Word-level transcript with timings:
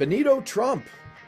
Benito 0.00 0.40
Trump 0.40 0.86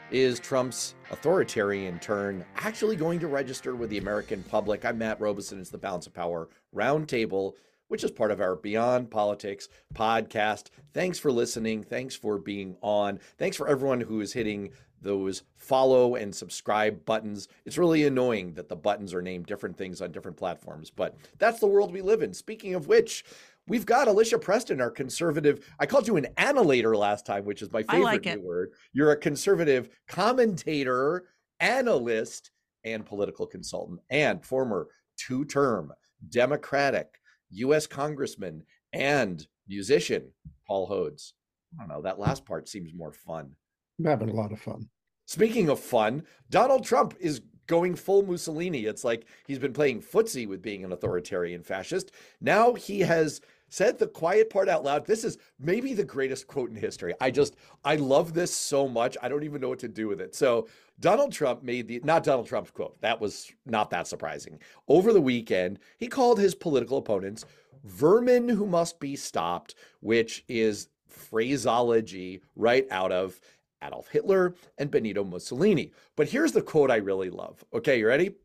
is 0.09 0.39
Trump's 0.39 0.95
authoritarian 1.11 1.99
turn 1.99 2.43
actually 2.55 2.95
going 2.95 3.19
to 3.19 3.27
register 3.27 3.75
with 3.75 3.91
the 3.91 3.99
American 3.99 4.41
public? 4.41 4.83
I'm 4.83 4.97
Matt 4.97 5.21
Robison. 5.21 5.59
It's 5.59 5.69
the 5.69 5.77
Balance 5.77 6.07
of 6.07 6.15
Power 6.15 6.49
Roundtable, 6.75 7.53
which 7.89 8.03
is 8.03 8.09
part 8.09 8.31
of 8.31 8.41
our 8.41 8.55
Beyond 8.55 9.11
Politics 9.11 9.69
podcast. 9.93 10.71
Thanks 10.91 11.19
for 11.19 11.31
listening. 11.31 11.83
Thanks 11.83 12.15
for 12.15 12.39
being 12.39 12.75
on. 12.81 13.19
Thanks 13.37 13.57
for 13.57 13.67
everyone 13.67 14.01
who 14.01 14.21
is 14.21 14.33
hitting 14.33 14.71
those 15.03 15.43
follow 15.55 16.15
and 16.15 16.33
subscribe 16.33 17.05
buttons. 17.05 17.49
It's 17.65 17.77
really 17.77 18.05
annoying 18.05 18.55
that 18.55 18.69
the 18.69 18.75
buttons 18.75 19.13
are 19.13 19.21
named 19.21 19.45
different 19.45 19.77
things 19.77 20.01
on 20.01 20.11
different 20.11 20.37
platforms, 20.37 20.89
but 20.89 21.15
that's 21.37 21.59
the 21.59 21.67
world 21.67 21.93
we 21.93 22.01
live 22.01 22.23
in. 22.23 22.33
Speaking 22.33 22.73
of 22.73 22.87
which, 22.87 23.23
We've 23.67 23.85
got 23.85 24.07
Alicia 24.07 24.39
Preston, 24.39 24.81
our 24.81 24.91
conservative. 24.91 25.65
I 25.79 25.85
called 25.85 26.07
you 26.07 26.17
an 26.17 26.27
annihilator 26.37 26.97
last 26.97 27.25
time, 27.25 27.45
which 27.45 27.61
is 27.61 27.71
my 27.71 27.83
favorite 27.83 28.03
like 28.03 28.25
new 28.25 28.41
word. 28.41 28.71
You're 28.91 29.11
a 29.11 29.17
conservative 29.17 29.89
commentator, 30.07 31.29
analyst, 31.59 32.51
and 32.83 33.05
political 33.05 33.47
consultant, 33.47 34.01
and 34.09 34.45
former 34.45 34.89
two 35.17 35.45
term 35.45 35.93
Democratic 36.29 37.07
U.S. 37.51 37.87
Congressman 37.87 38.63
and 38.91 39.47
musician, 39.67 40.29
Paul 40.67 40.89
Hodes. 40.89 41.31
I 41.77 41.83
don't 41.83 41.89
know. 41.89 42.01
That 42.01 42.19
last 42.19 42.45
part 42.45 42.67
seems 42.67 42.93
more 42.93 43.13
fun. 43.13 43.51
I'm 43.99 44.05
having 44.05 44.29
a 44.29 44.33
lot 44.33 44.51
of 44.51 44.59
fun. 44.59 44.89
Speaking 45.25 45.69
of 45.69 45.79
fun, 45.79 46.23
Donald 46.49 46.83
Trump 46.83 47.15
is 47.19 47.41
going 47.67 47.95
full 47.95 48.23
Mussolini. 48.23 48.85
It's 48.85 49.03
like 49.03 49.25
he's 49.47 49.59
been 49.59 49.73
playing 49.73 50.01
footsie 50.01 50.47
with 50.47 50.61
being 50.61 50.83
an 50.83 50.91
authoritarian 50.91 51.63
fascist. 51.63 52.11
Now 52.41 52.73
he 52.73 53.01
has 53.01 53.41
said 53.69 53.97
the 53.97 54.07
quiet 54.07 54.51
part 54.51 54.69
out 54.69 54.83
loud. 54.83 55.05
This 55.05 55.23
is 55.23 55.39
maybe 55.59 55.95
the 55.95 56.03
greatest 56.03 56.45
quote 56.45 56.69
in 56.69 56.75
history. 56.75 57.13
I 57.19 57.31
just, 57.31 57.55
I 57.83 57.95
love 57.95 58.33
this 58.33 58.53
so 58.53 58.87
much. 58.87 59.17
I 59.21 59.27
don't 59.27 59.43
even 59.43 59.61
know 59.61 59.69
what 59.69 59.79
to 59.79 59.87
do 59.87 60.07
with 60.07 60.21
it. 60.21 60.35
So, 60.35 60.67
Donald 60.99 61.31
Trump 61.31 61.63
made 61.63 61.87
the, 61.87 61.99
not 62.03 62.23
Donald 62.23 62.45
Trump's 62.45 62.69
quote, 62.69 63.01
that 63.01 63.19
was 63.19 63.51
not 63.65 63.89
that 63.89 64.07
surprising. 64.07 64.59
Over 64.87 65.11
the 65.11 65.19
weekend, 65.19 65.79
he 65.97 66.07
called 66.07 66.37
his 66.39 66.53
political 66.53 66.99
opponents 66.99 67.45
vermin 67.83 68.47
who 68.47 68.67
must 68.67 68.99
be 68.99 69.15
stopped, 69.15 69.73
which 70.01 70.45
is 70.47 70.89
phraseology 71.07 72.41
right 72.55 72.87
out 72.91 73.11
of 73.11 73.39
Adolf 73.85 74.07
Hitler 74.07 74.55
and 74.77 74.91
Benito 74.91 75.23
Mussolini. 75.23 75.91
But 76.15 76.29
here's 76.29 76.51
the 76.51 76.61
quote 76.61 76.91
I 76.91 76.97
really 76.97 77.29
love. 77.29 77.63
Okay, 77.73 77.99
you 77.99 78.07
ready? 78.07 78.35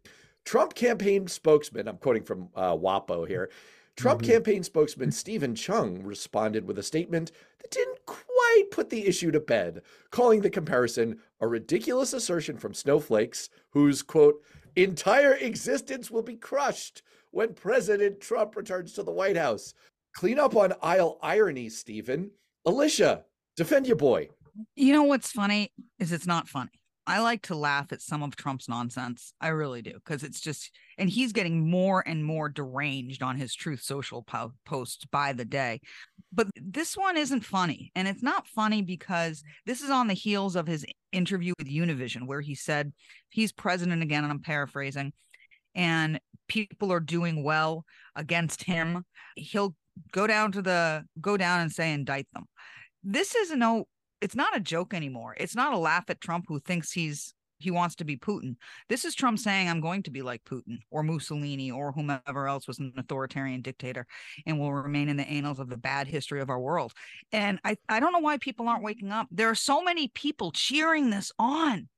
Trump 0.44 0.75
campaign 0.75 1.28
spokesman, 1.28 1.89
I'm 1.89 1.98
quoting 1.98 2.22
from 2.22 2.48
uh, 2.55 2.75
WAPO 2.75 3.28
here. 3.28 3.50
Trump 3.97 4.22
mm-hmm. 4.22 4.31
campaign 4.31 4.62
spokesman 4.62 5.11
Steven 5.11 5.55
Cheung 5.55 6.06
responded 6.06 6.66
with 6.66 6.78
a 6.78 6.83
statement 6.83 7.33
that 7.61 7.70
didn't 7.70 7.98
quite 8.06 8.64
put 8.70 8.91
the 8.91 9.06
issue 9.06 9.33
to 9.33 9.41
bed, 9.41 9.83
calling 10.11 10.41
the 10.41 10.48
comparison 10.48 11.19
a 11.41 11.48
ridiculous 11.48 12.12
assertion 12.12 12.56
from 12.56 12.72
snowflakes 12.72 13.50
whose, 13.70 14.03
quote, 14.03 14.41
entire 14.77 15.34
existence 15.34 16.11
will 16.11 16.22
be 16.22 16.36
crushed 16.36 17.03
when 17.33 17.55
President 17.55 18.20
Trump 18.20 18.56
returns 18.56 18.92
to 18.92 19.03
the 19.03 19.11
White 19.11 19.36
House. 19.36 19.75
Clean 20.14 20.39
up 20.39 20.56
on 20.56 20.75
aisle 20.81 21.19
irony, 21.20 21.69
Stephen. 21.69 22.31
Alicia, 22.64 23.25
defend 23.56 23.86
your 23.86 23.97
boy. 23.97 24.28
You 24.74 24.92
know 24.92 25.04
what's 25.04 25.30
funny 25.30 25.72
is 25.98 26.12
it's 26.12 26.26
not 26.26 26.48
funny. 26.48 26.70
I 27.06 27.20
like 27.20 27.40
to 27.44 27.54
laugh 27.54 27.90
at 27.90 28.02
some 28.02 28.22
of 28.22 28.36
Trump's 28.36 28.68
nonsense. 28.68 29.32
I 29.40 29.48
really 29.48 29.80
do 29.80 29.94
because 29.94 30.22
it's 30.22 30.40
just, 30.40 30.70
and 30.98 31.08
he's 31.08 31.32
getting 31.32 31.70
more 31.70 32.06
and 32.06 32.22
more 32.22 32.50
deranged 32.50 33.22
on 33.22 33.36
his 33.36 33.54
Truth 33.54 33.80
Social 33.80 34.22
po- 34.22 34.52
posts 34.66 35.06
by 35.06 35.32
the 35.32 35.46
day. 35.46 35.80
But 36.32 36.48
this 36.54 36.98
one 36.98 37.16
isn't 37.16 37.46
funny. 37.46 37.90
And 37.94 38.06
it's 38.06 38.22
not 38.22 38.46
funny 38.46 38.82
because 38.82 39.42
this 39.64 39.80
is 39.80 39.88
on 39.88 40.06
the 40.06 40.14
heels 40.14 40.54
of 40.54 40.66
his 40.66 40.84
interview 41.10 41.54
with 41.58 41.66
Univision, 41.66 42.26
where 42.26 42.42
he 42.42 42.54
said 42.54 42.92
he's 43.30 43.52
president 43.52 44.02
again, 44.02 44.24
and 44.24 44.30
I'm 44.30 44.42
paraphrasing, 44.42 45.14
and 45.74 46.20
people 46.46 46.92
are 46.92 47.00
doing 47.00 47.42
well 47.42 47.86
against 48.16 48.64
him. 48.64 49.04
He'll 49.34 49.74
go 50.12 50.26
down 50.26 50.52
to 50.52 50.60
the, 50.60 51.04
go 51.22 51.38
down 51.38 51.60
and 51.60 51.72
say, 51.72 51.94
indict 51.94 52.26
them. 52.34 52.44
This 53.02 53.34
is 53.34 53.50
no 53.50 53.86
it's 54.20 54.36
not 54.36 54.56
a 54.56 54.60
joke 54.60 54.94
anymore. 54.94 55.36
It's 55.38 55.54
not 55.54 55.72
a 55.72 55.78
laugh 55.78 56.04
at 56.08 56.20
Trump 56.20 56.46
who 56.48 56.60
thinks 56.60 56.92
he's 56.92 57.34
he 57.60 57.70
wants 57.70 57.96
to 57.96 58.04
be 58.04 58.16
Putin. 58.16 58.54
This 58.88 59.04
is 59.04 59.14
Trump 59.14 59.38
saying, 59.38 59.68
I'm 59.68 59.80
going 59.80 60.04
to 60.04 60.10
be 60.10 60.22
like 60.22 60.44
Putin 60.44 60.78
or 60.90 61.02
Mussolini 61.02 61.70
or 61.70 61.92
whomever 61.92 62.46
else 62.46 62.68
was 62.68 62.78
an 62.78 62.92
authoritarian 62.96 63.62
dictator 63.62 64.06
and 64.46 64.58
will 64.58 64.72
remain 64.72 65.08
in 65.08 65.16
the 65.16 65.28
annals 65.28 65.58
of 65.58 65.68
the 65.68 65.76
bad 65.76 66.06
history 66.06 66.40
of 66.40 66.50
our 66.50 66.60
world. 66.60 66.92
And 67.32 67.58
I, 67.64 67.76
I 67.88 67.98
don't 68.00 68.12
know 68.12 68.20
why 68.20 68.38
people 68.38 68.68
aren't 68.68 68.84
waking 68.84 69.10
up. 69.10 69.26
There 69.30 69.50
are 69.50 69.56
so 69.56 69.82
many 69.82 70.08
people 70.08 70.52
cheering 70.52 71.10
this 71.10 71.32
on. 71.38 71.88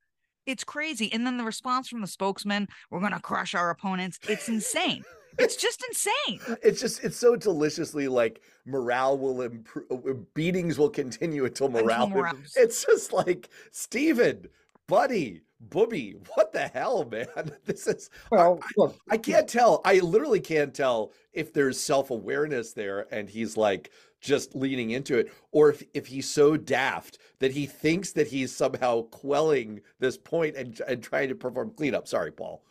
It's 0.47 0.65
crazy. 0.65 1.13
And 1.13 1.27
then 1.27 1.37
the 1.37 1.45
response 1.45 1.89
from 1.89 2.01
the 2.01 2.07
spokesman, 2.07 2.67
we're 2.91 3.01
going 3.01 3.13
to 3.13 3.21
crush 3.21 3.55
our 3.55 3.69
opponents. 3.71 4.19
It's 4.29 4.49
insane. 4.49 5.05
It's 5.39 5.57
just 5.57 5.85
insane. 5.89 6.41
It's 6.63 6.81
just 6.81 7.03
it's 7.05 7.17
so 7.17 7.37
deliciously 7.37 8.09
like 8.09 8.43
morale 8.65 9.19
will 9.19 9.43
improve, 9.43 9.87
uh, 9.91 10.13
beatings 10.35 10.79
will 10.79 10.91
continue 10.91 11.45
until 11.45 11.69
morale. 11.69 12.05
Until 12.05 12.19
morale. 12.23 12.37
It's 12.57 12.85
just 12.85 13.13
like 13.13 13.49
Steven, 13.71 14.47
buddy, 14.87 15.43
booby, 15.61 16.17
what 16.35 16.53
the 16.53 16.69
hell, 16.69 17.05
man? 17.11 17.27
This 17.65 17.87
is 17.87 18.11
well, 18.31 18.59
I, 18.63 18.67
look, 18.77 18.97
I 19.11 19.17
can't 19.17 19.49
tell. 19.49 19.81
I 19.85 20.01
literally 20.01 20.41
can't 20.41 20.75
tell 20.75 21.13
if 21.33 21.53
there's 21.53 21.79
self 21.79 22.11
awareness 22.11 22.73
there, 22.73 23.07
and 23.13 23.29
he's 23.29 23.57
like 23.57 23.91
just 24.21 24.55
leaning 24.55 24.91
into 24.91 25.19
it, 25.19 25.33
or 25.53 25.71
if, 25.71 25.83
if 25.95 26.07
he's 26.07 26.29
so 26.29 26.57
daft 26.57 27.19
that 27.39 27.53
he 27.53 27.67
thinks 27.67 28.13
that 28.13 28.27
he's 28.27 28.55
somehow 28.55 29.03
quelling 29.05 29.81
this 29.99 30.19
point 30.19 30.57
and, 30.57 30.81
and 30.87 31.03
trying 31.03 31.29
to 31.29 31.35
perform 31.35 31.71
cleanup. 31.71 32.07
Sorry, 32.07 32.31
Paul. 32.31 32.63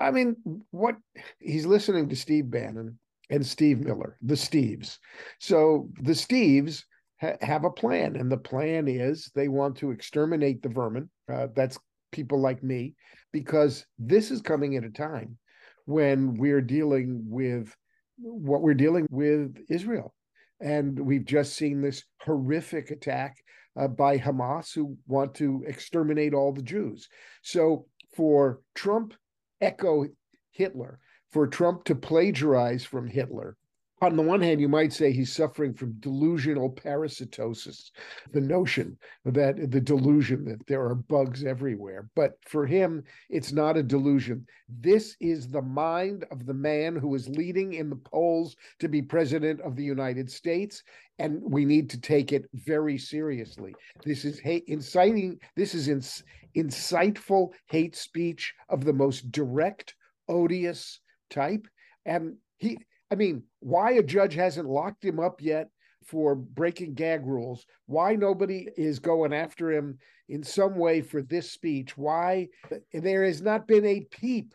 I 0.00 0.10
mean, 0.10 0.36
what 0.70 0.96
he's 1.38 1.66
listening 1.66 2.08
to 2.08 2.16
Steve 2.16 2.50
Bannon 2.50 2.98
and 3.30 3.46
Steve 3.46 3.80
Miller, 3.80 4.16
the 4.22 4.34
Steves. 4.34 4.98
So 5.38 5.88
the 6.00 6.12
Steves 6.12 6.84
ha- 7.20 7.36
have 7.40 7.64
a 7.64 7.70
plan, 7.70 8.16
and 8.16 8.30
the 8.30 8.36
plan 8.36 8.88
is 8.88 9.30
they 9.34 9.48
want 9.48 9.76
to 9.78 9.90
exterminate 9.90 10.62
the 10.62 10.68
vermin. 10.68 11.10
Uh, 11.32 11.48
that's 11.54 11.78
people 12.12 12.40
like 12.40 12.62
me, 12.62 12.94
because 13.32 13.84
this 13.98 14.30
is 14.30 14.40
coming 14.40 14.76
at 14.76 14.84
a 14.84 14.90
time 14.90 15.36
when 15.84 16.34
we're 16.34 16.60
dealing 16.60 17.22
with 17.26 17.74
what 18.18 18.62
we're 18.62 18.74
dealing 18.74 19.06
with 19.10 19.56
Israel. 19.68 20.14
And 20.60 20.98
we've 20.98 21.24
just 21.24 21.54
seen 21.54 21.80
this 21.80 22.04
horrific 22.20 22.90
attack 22.90 23.36
uh, 23.78 23.88
by 23.88 24.18
Hamas 24.18 24.74
who 24.74 24.96
want 25.06 25.34
to 25.36 25.64
exterminate 25.66 26.34
all 26.34 26.52
the 26.52 26.62
Jews. 26.62 27.08
So 27.42 27.86
for 28.16 28.60
Trump 28.74 29.14
echo 29.60 30.06
Hitler, 30.50 30.98
for 31.30 31.46
Trump 31.46 31.84
to 31.84 31.94
plagiarize 31.94 32.84
from 32.84 33.06
Hitler. 33.06 33.56
On 34.00 34.14
the 34.14 34.22
one 34.22 34.40
hand, 34.40 34.60
you 34.60 34.68
might 34.68 34.92
say 34.92 35.10
he's 35.10 35.32
suffering 35.32 35.74
from 35.74 35.98
delusional 35.98 36.70
parasitosis, 36.70 37.90
the 38.32 38.40
notion 38.40 38.96
that 39.24 39.72
the 39.72 39.80
delusion 39.80 40.44
that 40.44 40.64
there 40.68 40.84
are 40.84 40.94
bugs 40.94 41.42
everywhere. 41.42 42.08
But 42.14 42.38
for 42.46 42.64
him, 42.64 43.02
it's 43.28 43.50
not 43.50 43.76
a 43.76 43.82
delusion. 43.82 44.46
This 44.68 45.16
is 45.18 45.48
the 45.48 45.62
mind 45.62 46.24
of 46.30 46.46
the 46.46 46.54
man 46.54 46.94
who 46.94 47.12
is 47.16 47.28
leading 47.28 47.72
in 47.72 47.90
the 47.90 47.96
polls 47.96 48.54
to 48.78 48.88
be 48.88 49.02
president 49.02 49.60
of 49.62 49.74
the 49.74 49.84
United 49.84 50.30
States. 50.30 50.84
And 51.18 51.42
we 51.42 51.64
need 51.64 51.90
to 51.90 52.00
take 52.00 52.32
it 52.32 52.48
very 52.54 52.98
seriously. 52.98 53.74
This 54.04 54.24
is 54.24 54.38
hate, 54.38 54.62
inciting, 54.68 55.40
this 55.56 55.74
is 55.74 55.88
ins, 55.88 56.22
insightful 56.58 57.52
hate 57.66 57.96
speech 57.96 58.54
of 58.68 58.84
the 58.84 58.92
most 58.92 59.30
direct, 59.30 59.94
odious 60.28 61.00
type. 61.30 61.66
And 62.04 62.36
he, 62.58 62.78
I 63.10 63.14
mean, 63.14 63.44
why 63.60 63.92
a 63.92 64.02
judge 64.02 64.34
hasn't 64.34 64.68
locked 64.68 65.04
him 65.04 65.20
up 65.20 65.40
yet 65.40 65.68
for 66.04 66.34
breaking 66.34 66.94
gag 66.94 67.26
rules, 67.26 67.66
why 67.86 68.14
nobody 68.14 68.68
is 68.76 68.98
going 68.98 69.32
after 69.32 69.70
him 69.70 69.98
in 70.28 70.42
some 70.42 70.76
way 70.76 71.00
for 71.00 71.22
this 71.22 71.52
speech, 71.52 71.96
why 71.96 72.48
there 72.92 73.24
has 73.24 73.42
not 73.42 73.66
been 73.66 73.84
a 73.84 74.06
peep 74.10 74.54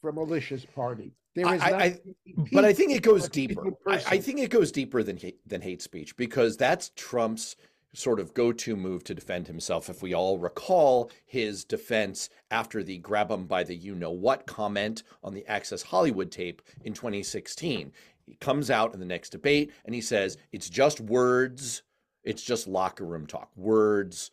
from 0.00 0.18
Alicia's 0.18 0.64
party. 0.64 1.12
There 1.34 1.54
is 1.54 1.60
I, 1.60 1.70
I, 1.70 1.98
but 2.52 2.64
I 2.64 2.72
think 2.72 2.92
it 2.92 3.02
goes 3.02 3.28
deeper. 3.28 3.62
I, 3.86 4.02
I, 4.06 4.18
think 4.18 4.40
it 4.40 4.48
goes 4.48 4.72
deeper 4.72 5.02
than 5.02 5.18
than 5.46 5.60
hate 5.60 5.82
speech 5.82 6.16
because 6.16 6.56
that's 6.56 6.92
Trump's 6.96 7.56
sort 7.92 8.20
of 8.20 8.34
go 8.34 8.52
to 8.52 8.76
move 8.76 9.04
to 9.04 9.14
defend 9.14 9.46
himself. 9.46 9.88
If 9.88 10.02
we 10.02 10.14
all 10.14 10.38
recall 10.38 11.10
his 11.24 11.64
defense 11.64 12.28
after 12.50 12.82
the 12.82 12.98
grab 12.98 13.30
him 13.30 13.46
by 13.46 13.64
the 13.64 13.74
you 13.74 13.94
know 13.94 14.10
what 14.10 14.46
comment 14.46 15.02
on 15.22 15.34
the 15.34 15.46
Access 15.46 15.82
Hollywood 15.82 16.30
tape 16.30 16.62
in 16.84 16.92
2016, 16.92 17.92
he 18.24 18.34
comes 18.36 18.70
out 18.70 18.92
in 18.92 19.00
the 19.00 19.06
next 19.06 19.30
debate 19.30 19.72
and 19.84 19.94
he 19.94 20.00
says, 20.00 20.36
It's 20.52 20.68
just 20.68 21.00
words, 21.00 21.82
it's 22.24 22.42
just 22.42 22.66
locker 22.66 23.04
room 23.04 23.26
talk, 23.26 23.50
words. 23.56 24.30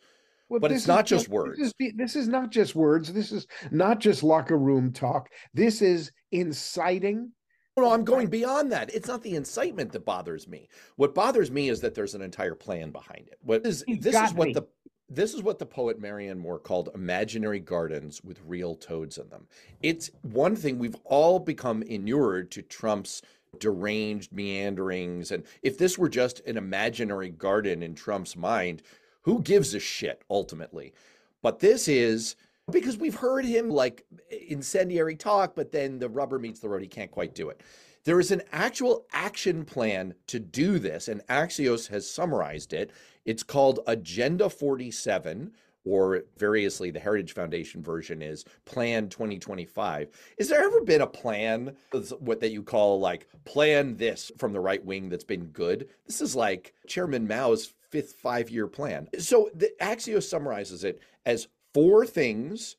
Well, 0.48 0.60
but 0.60 0.72
it's 0.72 0.86
not 0.86 1.06
just 1.06 1.28
words. 1.28 1.58
This 1.58 1.72
is, 1.80 1.92
this 1.96 2.16
is 2.16 2.28
not 2.28 2.50
just 2.50 2.74
words. 2.74 3.12
This 3.12 3.32
is 3.32 3.46
not 3.70 3.98
just 3.98 4.22
locker 4.22 4.58
room 4.58 4.92
talk. 4.92 5.30
This 5.54 5.80
is 5.80 6.12
inciting 6.32 7.32
no, 7.76 7.92
I'm 7.92 8.04
going 8.04 8.28
beyond 8.28 8.70
that. 8.72 8.94
It's 8.94 9.08
not 9.08 9.22
the 9.22 9.34
incitement 9.34 9.92
that 9.92 10.04
bothers 10.04 10.46
me. 10.46 10.68
What 10.96 11.14
bothers 11.14 11.50
me 11.50 11.68
is 11.68 11.80
that 11.80 11.94
there's 11.94 12.14
an 12.14 12.22
entire 12.22 12.54
plan 12.54 12.90
behind 12.90 13.28
it. 13.28 13.38
What 13.42 13.66
is 13.66 13.84
this 13.86 14.14
is 14.14 14.34
what 14.34 14.48
me. 14.48 14.54
the 14.54 14.66
this 15.10 15.34
is 15.34 15.42
what 15.42 15.58
the 15.58 15.66
poet 15.66 16.00
Marianne 16.00 16.38
Moore 16.38 16.58
called 16.58 16.88
imaginary 16.94 17.60
gardens 17.60 18.22
with 18.24 18.40
real 18.46 18.74
toads 18.74 19.18
in 19.18 19.28
them. 19.28 19.46
It's 19.82 20.10
one 20.22 20.56
thing 20.56 20.78
we've 20.78 20.96
all 21.04 21.38
become 21.38 21.82
inured 21.82 22.50
to 22.52 22.62
Trump's 22.62 23.22
deranged 23.58 24.32
meanderings. 24.32 25.30
And 25.30 25.44
if 25.62 25.76
this 25.76 25.98
were 25.98 26.08
just 26.08 26.40
an 26.46 26.56
imaginary 26.56 27.28
garden 27.28 27.82
in 27.82 27.94
Trump's 27.94 28.34
mind, 28.34 28.82
who 29.22 29.42
gives 29.42 29.74
a 29.74 29.80
shit 29.80 30.22
ultimately? 30.30 30.94
But 31.42 31.60
this 31.60 31.86
is 31.86 32.36
because 32.70 32.96
we've 32.96 33.14
heard 33.14 33.44
him 33.44 33.70
like 33.70 34.04
incendiary 34.48 35.16
talk, 35.16 35.54
but 35.54 35.72
then 35.72 35.98
the 35.98 36.08
rubber 36.08 36.38
meets 36.38 36.60
the 36.60 36.68
road. 36.68 36.82
He 36.82 36.88
can't 36.88 37.10
quite 37.10 37.34
do 37.34 37.48
it. 37.48 37.60
There 38.04 38.20
is 38.20 38.30
an 38.30 38.42
actual 38.52 39.06
action 39.12 39.64
plan 39.64 40.14
to 40.26 40.38
do 40.38 40.78
this, 40.78 41.08
and 41.08 41.26
Axios 41.28 41.88
has 41.88 42.10
summarized 42.10 42.74
it. 42.74 42.90
It's 43.24 43.42
called 43.42 43.80
Agenda 43.86 44.50
47, 44.50 45.52
or 45.86 46.24
variously 46.36 46.90
the 46.90 47.00
Heritage 47.00 47.32
Foundation 47.32 47.82
version 47.82 48.20
is 48.20 48.44
Plan 48.66 49.08
2025. 49.08 50.08
Is 50.36 50.48
there 50.48 50.62
ever 50.62 50.82
been 50.82 51.00
a 51.00 51.06
plan, 51.06 51.76
what 52.18 52.40
that 52.40 52.50
you 52.50 52.62
call 52.62 53.00
like 53.00 53.26
plan 53.44 53.96
this 53.96 54.30
from 54.36 54.52
the 54.52 54.60
right 54.60 54.84
wing 54.84 55.08
that's 55.08 55.24
been 55.24 55.46
good? 55.46 55.88
This 56.06 56.20
is 56.20 56.36
like 56.36 56.74
Chairman 56.86 57.26
Mao's 57.26 57.72
fifth 57.90 58.14
five 58.14 58.50
year 58.50 58.66
plan. 58.66 59.08
So 59.18 59.48
the 59.54 59.70
Axios 59.80 60.24
summarizes 60.24 60.84
it 60.84 61.00
as 61.24 61.48
four 61.74 62.06
things 62.06 62.76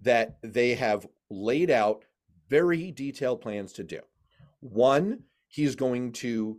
that 0.00 0.38
they 0.42 0.74
have 0.74 1.06
laid 1.30 1.70
out 1.70 2.04
very 2.48 2.90
detailed 2.90 3.40
plans 3.40 3.72
to 3.74 3.84
do. 3.84 4.00
One, 4.60 5.24
he's 5.48 5.76
going 5.76 6.12
to 6.12 6.58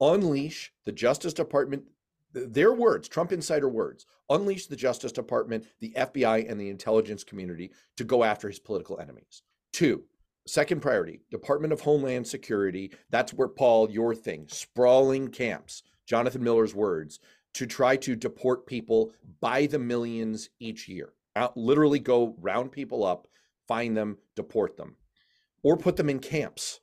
unleash 0.00 0.72
the 0.84 0.92
Justice 0.92 1.32
Department, 1.32 1.84
their 2.32 2.72
words, 2.72 3.08
Trump 3.08 3.32
insider 3.32 3.68
words, 3.68 4.06
unleash 4.30 4.66
the 4.66 4.76
Justice 4.76 5.12
Department, 5.12 5.66
the 5.80 5.92
FBI, 5.96 6.50
and 6.50 6.60
the 6.60 6.70
intelligence 6.70 7.24
community 7.24 7.72
to 7.96 8.04
go 8.04 8.24
after 8.24 8.48
his 8.48 8.58
political 8.58 8.98
enemies. 9.00 9.42
Two, 9.72 10.04
second 10.46 10.80
priority, 10.80 11.20
Department 11.30 11.72
of 11.72 11.80
Homeland 11.80 12.26
Security. 12.26 12.92
That's 13.10 13.32
where, 13.32 13.48
Paul, 13.48 13.90
your 13.90 14.14
thing, 14.14 14.46
sprawling 14.48 15.28
camps, 15.28 15.82
Jonathan 16.06 16.42
Miller's 16.42 16.74
words, 16.74 17.20
to 17.54 17.66
try 17.66 17.96
to 17.96 18.16
deport 18.16 18.66
people 18.66 19.12
by 19.40 19.66
the 19.66 19.78
millions 19.78 20.50
each 20.60 20.88
year. 20.88 21.12
Out, 21.36 21.56
literally 21.56 21.98
go 21.98 22.34
round 22.40 22.72
people 22.72 23.04
up, 23.04 23.26
find 23.66 23.96
them, 23.96 24.18
deport 24.36 24.76
them, 24.76 24.96
or 25.62 25.76
put 25.76 25.96
them 25.96 26.10
in 26.10 26.18
camps 26.18 26.80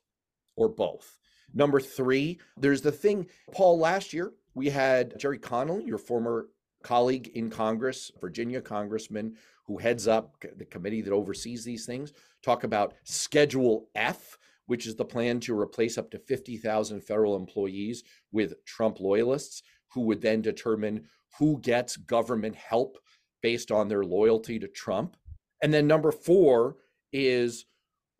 or 0.56 0.68
both. 0.68 1.18
Number 1.52 1.80
three, 1.80 2.38
there's 2.56 2.82
the 2.82 2.92
thing, 2.92 3.26
Paul, 3.52 3.78
last 3.78 4.12
year 4.12 4.32
we 4.54 4.70
had 4.70 5.18
Gerry 5.18 5.38
Connolly, 5.38 5.84
your 5.84 5.98
former 5.98 6.48
colleague 6.82 7.28
in 7.34 7.50
Congress, 7.50 8.10
Virginia 8.20 8.60
congressman 8.60 9.36
who 9.66 9.78
heads 9.78 10.08
up 10.08 10.34
the 10.56 10.64
committee 10.64 11.00
that 11.02 11.12
oversees 11.12 11.64
these 11.64 11.86
things, 11.86 12.12
talk 12.42 12.64
about 12.64 12.94
Schedule 13.04 13.88
F, 13.94 14.36
which 14.66 14.86
is 14.86 14.96
the 14.96 15.04
plan 15.04 15.38
to 15.40 15.58
replace 15.58 15.96
up 15.96 16.10
to 16.10 16.18
50,000 16.18 17.00
federal 17.00 17.36
employees 17.36 18.02
with 18.32 18.64
Trump 18.64 18.98
loyalists 18.98 19.62
who 19.92 20.02
would 20.02 20.20
then 20.20 20.42
determine 20.42 21.04
who 21.38 21.58
gets 21.60 21.96
government 21.96 22.56
help 22.56 22.98
based 23.42 23.70
on 23.70 23.88
their 23.88 24.04
loyalty 24.04 24.58
to 24.58 24.68
Trump. 24.68 25.16
And 25.62 25.72
then 25.72 25.86
number 25.86 26.12
four 26.12 26.76
is 27.12 27.66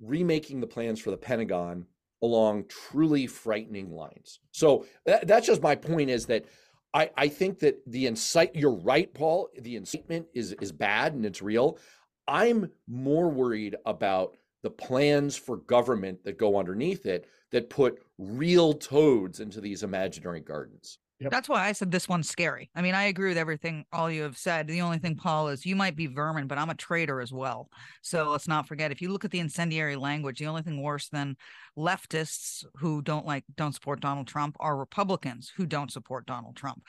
remaking 0.00 0.60
the 0.60 0.66
plans 0.66 1.00
for 1.00 1.10
the 1.10 1.16
Pentagon 1.16 1.86
along 2.22 2.64
truly 2.68 3.26
frightening 3.26 3.90
lines. 3.90 4.40
So 4.52 4.86
that, 5.06 5.26
that's 5.26 5.46
just 5.46 5.62
my 5.62 5.74
point 5.74 6.10
is 6.10 6.26
that 6.26 6.44
I, 6.92 7.10
I 7.16 7.28
think 7.28 7.60
that 7.60 7.80
the 7.86 8.06
incite 8.06 8.54
you're 8.54 8.74
right, 8.74 9.12
Paul, 9.12 9.48
the 9.58 9.76
incitement 9.76 10.26
is 10.34 10.52
is 10.60 10.72
bad 10.72 11.14
and 11.14 11.24
it's 11.24 11.40
real. 11.40 11.78
I'm 12.26 12.70
more 12.88 13.28
worried 13.28 13.76
about 13.86 14.36
the 14.62 14.70
plans 14.70 15.36
for 15.36 15.56
government 15.56 16.24
that 16.24 16.38
go 16.38 16.58
underneath 16.58 17.06
it 17.06 17.26
that 17.52 17.70
put 17.70 18.02
real 18.18 18.74
toads 18.74 19.40
into 19.40 19.60
these 19.60 19.82
imaginary 19.82 20.40
gardens. 20.40 20.98
Yep. 21.20 21.32
That's 21.32 21.48
why 21.50 21.68
I 21.68 21.72
said 21.72 21.90
this 21.90 22.08
one's 22.08 22.30
scary. 22.30 22.70
I 22.74 22.80
mean, 22.80 22.94
I 22.94 23.04
agree 23.04 23.28
with 23.28 23.36
everything 23.36 23.84
all 23.92 24.10
you 24.10 24.22
have 24.22 24.38
said. 24.38 24.66
The 24.66 24.80
only 24.80 24.96
thing, 24.96 25.16
Paul, 25.16 25.48
is 25.48 25.66
you 25.66 25.76
might 25.76 25.94
be 25.94 26.06
vermin, 26.06 26.46
but 26.46 26.56
I'm 26.56 26.70
a 26.70 26.74
traitor 26.74 27.20
as 27.20 27.30
well. 27.30 27.68
So 28.00 28.30
let's 28.30 28.48
not 28.48 28.66
forget 28.66 28.90
if 28.90 29.02
you 29.02 29.12
look 29.12 29.26
at 29.26 29.30
the 29.30 29.40
incendiary 29.40 29.96
language, 29.96 30.38
the 30.38 30.46
only 30.46 30.62
thing 30.62 30.82
worse 30.82 31.08
than 31.08 31.36
leftists 31.76 32.64
who 32.76 33.02
don't 33.02 33.26
like 33.26 33.44
don't 33.54 33.74
support 33.74 34.00
Donald 34.00 34.28
Trump 34.28 34.56
are 34.60 34.76
Republicans 34.76 35.52
who 35.54 35.66
don't 35.66 35.92
support 35.92 36.24
Donald 36.24 36.56
Trump. 36.56 36.82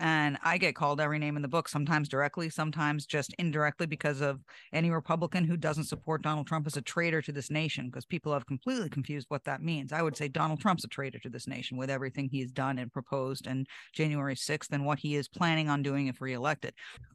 And 0.00 0.38
I 0.44 0.58
get 0.58 0.76
called 0.76 1.00
every 1.00 1.18
name 1.18 1.34
in 1.34 1.42
the 1.42 1.48
book, 1.48 1.68
sometimes 1.68 2.08
directly, 2.08 2.50
sometimes 2.50 3.04
just 3.04 3.34
indirectly, 3.38 3.86
because 3.86 4.20
of 4.20 4.40
any 4.72 4.90
Republican 4.90 5.44
who 5.44 5.56
doesn't 5.56 5.84
support 5.84 6.22
Donald 6.22 6.46
Trump 6.46 6.68
as 6.68 6.76
a 6.76 6.82
traitor 6.82 7.20
to 7.22 7.32
this 7.32 7.50
nation, 7.50 7.86
because 7.86 8.04
people 8.04 8.32
have 8.32 8.46
completely 8.46 8.88
confused 8.88 9.26
what 9.28 9.42
that 9.44 9.60
means. 9.60 9.92
I 9.92 10.02
would 10.02 10.16
say 10.16 10.28
Donald 10.28 10.60
Trump's 10.60 10.84
a 10.84 10.88
traitor 10.88 11.18
to 11.18 11.28
this 11.28 11.48
nation 11.48 11.76
with 11.76 11.90
everything 11.90 12.28
he's 12.30 12.52
done 12.52 12.78
and 12.78 12.92
proposed 12.92 13.48
and 13.48 13.66
January 13.92 14.36
6th 14.36 14.70
and 14.70 14.86
what 14.86 15.00
he 15.00 15.16
is 15.16 15.28
planning 15.28 15.68
on 15.68 15.82
doing 15.82 16.06
if 16.06 16.20
reelected. 16.20 16.74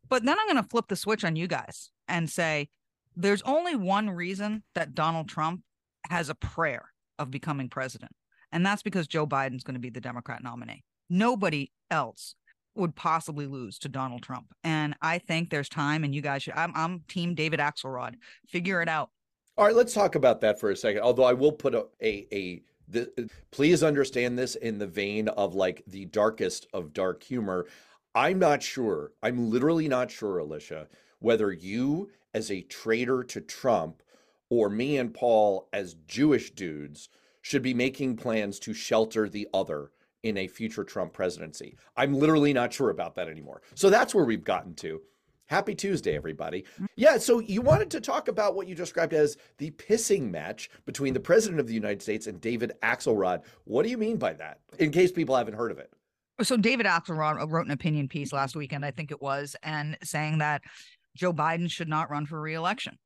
But 0.09 0.25
then 0.25 0.37
I'm 0.37 0.47
going 0.47 0.61
to 0.61 0.69
flip 0.69 0.87
the 0.89 0.97
switch 0.97 1.23
on 1.23 1.37
you 1.37 1.47
guys 1.47 1.89
and 2.09 2.29
say 2.29 2.67
there's 3.15 3.41
only 3.43 3.77
one 3.77 4.09
reason 4.09 4.63
that 4.75 4.93
Donald 4.93 5.29
Trump 5.29 5.61
has 6.09 6.29
a 6.29 6.35
prayer 6.35 6.89
of 7.17 7.31
becoming 7.31 7.69
president, 7.69 8.11
and 8.51 8.65
that's 8.65 8.83
because 8.83 9.07
Joe 9.07 9.25
Biden's 9.25 9.63
going 9.63 9.75
to 9.75 9.79
be 9.79 9.89
the 9.89 10.01
Democrat 10.01 10.43
nominee. 10.43 10.83
Nobody 11.09 11.71
else 11.89 12.35
would 12.75 12.95
possibly 12.95 13.45
lose 13.45 13.77
to 13.79 13.89
Donald 13.89 14.23
Trump. 14.23 14.53
And 14.63 14.95
I 15.01 15.19
think 15.19 15.49
there's 15.49 15.69
time, 15.69 16.03
and 16.03 16.13
you 16.13 16.21
guys 16.21 16.43
should. 16.43 16.53
I'm, 16.55 16.71
I'm 16.75 17.01
Team 17.07 17.35
David 17.35 17.59
Axelrod. 17.59 18.15
Figure 18.47 18.81
it 18.81 18.89
out. 18.89 19.09
All 19.57 19.65
right, 19.65 19.75
let's 19.75 19.93
talk 19.93 20.15
about 20.15 20.41
that 20.41 20.59
for 20.59 20.71
a 20.71 20.75
second. 20.75 21.01
Although 21.01 21.25
I 21.25 21.33
will 21.33 21.51
put 21.51 21.75
a 21.75 21.85
a, 22.01 22.27
a 22.31 22.63
the, 22.87 23.29
please 23.51 23.83
understand 23.83 24.37
this 24.37 24.55
in 24.55 24.79
the 24.79 24.87
vein 24.87 25.27
of 25.29 25.55
like 25.55 25.83
the 25.87 26.05
darkest 26.05 26.67
of 26.73 26.93
dark 26.93 27.23
humor. 27.23 27.67
I'm 28.15 28.39
not 28.39 28.61
sure. 28.61 29.11
I'm 29.21 29.49
literally 29.49 29.87
not 29.87 30.11
sure, 30.11 30.39
Alicia, 30.39 30.87
whether 31.19 31.51
you 31.51 32.11
as 32.33 32.51
a 32.51 32.61
traitor 32.61 33.23
to 33.23 33.41
Trump 33.41 34.01
or 34.49 34.69
me 34.69 34.97
and 34.97 35.13
Paul 35.13 35.67
as 35.73 35.95
Jewish 36.07 36.51
dudes 36.51 37.09
should 37.41 37.61
be 37.61 37.73
making 37.73 38.17
plans 38.17 38.59
to 38.59 38.73
shelter 38.73 39.27
the 39.27 39.47
other 39.53 39.91
in 40.23 40.37
a 40.37 40.47
future 40.47 40.83
Trump 40.83 41.13
presidency. 41.13 41.75
I'm 41.95 42.13
literally 42.13 42.53
not 42.53 42.73
sure 42.73 42.89
about 42.89 43.15
that 43.15 43.27
anymore. 43.27 43.61
So 43.75 43.89
that's 43.89 44.15
where 44.15 44.25
we've 44.25 44.43
gotten 44.43 44.73
to. 44.75 45.01
Happy 45.47 45.75
Tuesday, 45.75 46.15
everybody. 46.15 46.63
Yeah, 46.95 47.17
so 47.17 47.39
you 47.39 47.61
wanted 47.61 47.91
to 47.91 48.01
talk 48.01 48.29
about 48.29 48.55
what 48.55 48.67
you 48.67 48.73
described 48.73 49.13
as 49.13 49.37
the 49.57 49.71
pissing 49.71 50.31
match 50.31 50.69
between 50.85 51.13
the 51.13 51.19
President 51.19 51.59
of 51.59 51.67
the 51.67 51.73
United 51.73 52.01
States 52.01 52.27
and 52.27 52.39
David 52.39 52.71
Axelrod. 52.81 53.43
What 53.65 53.83
do 53.83 53.89
you 53.89 53.97
mean 53.97 54.17
by 54.17 54.33
that, 54.33 54.61
in 54.79 54.89
case 54.89 55.11
people 55.11 55.35
haven't 55.35 55.55
heard 55.55 55.71
of 55.71 55.77
it? 55.77 55.91
So, 56.41 56.57
David 56.57 56.85
Axelrod 56.85 57.51
wrote 57.51 57.65
an 57.65 57.71
opinion 57.71 58.07
piece 58.07 58.33
last 58.33 58.55
weekend, 58.55 58.83
I 58.83 58.91
think 58.91 59.11
it 59.11 59.21
was, 59.21 59.55
and 59.61 59.97
saying 60.01 60.39
that 60.39 60.63
Joe 61.15 61.33
Biden 61.33 61.69
should 61.69 61.89
not 61.89 62.09
run 62.09 62.25
for 62.25 62.41
reelection. 62.41 62.97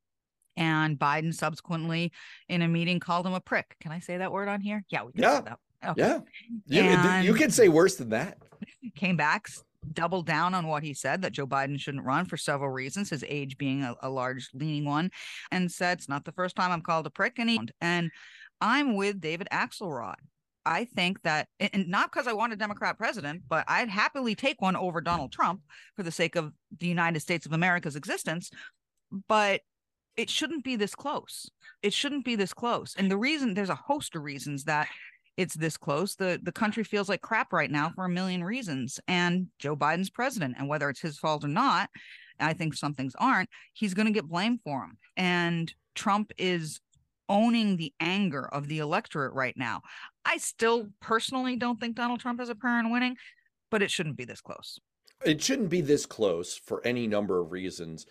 And 0.55 0.97
Biden 0.97 1.33
subsequently, 1.33 2.13
in 2.47 2.61
a 2.61 2.67
meeting, 2.67 2.99
called 2.99 3.27
him 3.27 3.33
a 3.33 3.41
prick. 3.41 3.75
Can 3.81 3.91
I 3.91 3.99
say 3.99 4.17
that 4.17 4.31
word 4.31 4.47
on 4.47 4.61
here? 4.61 4.83
Yeah, 4.89 5.03
we 5.03 5.11
can 5.11 5.23
yeah. 5.23 5.37
say 5.37 5.43
that. 5.45 5.59
Okay. 5.85 6.19
Yeah. 6.65 7.21
You, 7.21 7.29
you 7.29 7.33
can 7.33 7.51
say 7.51 7.67
worse 7.67 7.95
than 7.95 8.09
that. 8.09 8.37
Came 8.95 9.17
back, 9.17 9.47
doubled 9.93 10.25
down 10.25 10.53
on 10.53 10.67
what 10.67 10.83
he 10.83 10.93
said 10.93 11.21
that 11.21 11.33
Joe 11.33 11.47
Biden 11.47 11.79
shouldn't 11.79 12.05
run 12.05 12.25
for 12.25 12.37
several 12.37 12.69
reasons, 12.69 13.09
his 13.09 13.23
age 13.27 13.57
being 13.57 13.83
a, 13.83 13.95
a 14.01 14.09
large 14.09 14.49
leaning 14.53 14.85
one, 14.85 15.11
and 15.51 15.71
said 15.71 15.97
it's 15.97 16.09
not 16.09 16.25
the 16.25 16.31
first 16.31 16.55
time 16.55 16.71
I'm 16.71 16.81
called 16.81 17.05
a 17.05 17.11
prick. 17.11 17.37
And, 17.37 17.49
he, 17.49 17.59
and 17.81 18.09
I'm 18.59 18.95
with 18.95 19.21
David 19.21 19.47
Axelrod. 19.51 20.15
I 20.65 20.83
think 20.83 21.21
that, 21.21 21.47
and 21.59 21.87
not 21.87 22.11
because 22.11 22.27
I 22.27 22.33
want 22.33 22.51
a 22.51 22.57
Democrat 22.57 22.97
president, 22.97 23.43
but 23.47 23.63
I'd 23.69 23.87
happily 23.87 24.35
take 24.35 24.61
one 24.61 24.75
over 24.75 24.99
Donald 24.99 25.31
Trump 25.31 25.61
for 25.95 26.03
the 26.03 26.11
sake 26.11 26.35
of 26.35 26.51
the 26.77 26.87
United 26.87 27.21
States 27.21 27.45
of 27.45 27.53
America's 27.53 27.95
existence. 27.95 28.51
But 29.29 29.61
it 30.17 30.29
shouldn't 30.29 30.65
be 30.65 30.75
this 30.75 30.93
close. 30.93 31.49
It 31.81 31.93
shouldn't 31.93 32.25
be 32.25 32.35
this 32.35 32.53
close. 32.53 32.95
And 32.97 33.09
the 33.09 33.17
reason 33.17 33.53
there's 33.53 33.69
a 33.69 33.75
host 33.75 34.15
of 34.15 34.23
reasons 34.23 34.65
that 34.65 34.89
it's 35.37 35.53
this 35.53 35.77
close. 35.77 36.15
The 36.15 36.39
the 36.41 36.51
country 36.51 36.83
feels 36.83 37.07
like 37.07 37.21
crap 37.21 37.53
right 37.53 37.71
now 37.71 37.91
for 37.95 38.05
a 38.05 38.09
million 38.09 38.43
reasons. 38.43 38.99
And 39.07 39.47
Joe 39.59 39.75
Biden's 39.75 40.09
president, 40.09 40.55
and 40.57 40.67
whether 40.67 40.89
it's 40.89 40.99
his 40.99 41.17
fault 41.17 41.45
or 41.45 41.49
not, 41.49 41.89
I 42.39 42.53
think 42.53 42.73
some 42.73 42.93
things 42.93 43.15
aren't, 43.17 43.49
he's 43.73 43.93
going 43.93 44.07
to 44.07 44.13
get 44.13 44.27
blamed 44.27 44.59
for 44.63 44.81
them. 44.81 44.97
And 45.15 45.73
Trump 45.95 46.31
is 46.37 46.79
owning 47.29 47.77
the 47.77 47.93
anger 47.99 48.47
of 48.47 48.67
the 48.67 48.79
electorate 48.79 49.33
right 49.33 49.55
now. 49.57 49.81
I 50.25 50.37
still 50.37 50.87
personally 51.01 51.55
don't 51.55 51.79
think 51.79 51.95
Donald 51.95 52.19
Trump 52.19 52.39
has 52.39 52.49
a 52.49 52.55
prayer 52.55 52.79
in 52.79 52.91
winning, 52.91 53.17
but 53.69 53.81
it 53.81 53.91
shouldn't 53.91 54.17
be 54.17 54.25
this 54.25 54.41
close. 54.41 54.79
It 55.25 55.41
shouldn't 55.41 55.69
be 55.69 55.81
this 55.81 56.05
close 56.05 56.55
for 56.57 56.85
any 56.85 57.07
number 57.07 57.39
of 57.39 57.51
reasons, 57.51 58.05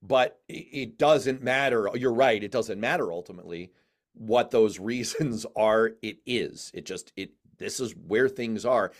but 0.00 0.38
it 0.48 0.96
doesn't 0.96 1.42
matter. 1.42 1.90
You're 1.94 2.14
right. 2.14 2.42
It 2.42 2.52
doesn't 2.52 2.80
matter 2.80 3.12
ultimately 3.12 3.72
what 4.14 4.50
those 4.50 4.78
reasons 4.78 5.46
are 5.56 5.92
it 6.02 6.18
is 6.26 6.70
it 6.74 6.86
just 6.86 7.12
it 7.16 7.32
this 7.58 7.80
is 7.80 7.94
where 8.06 8.28
things 8.28 8.64
are 8.64 8.92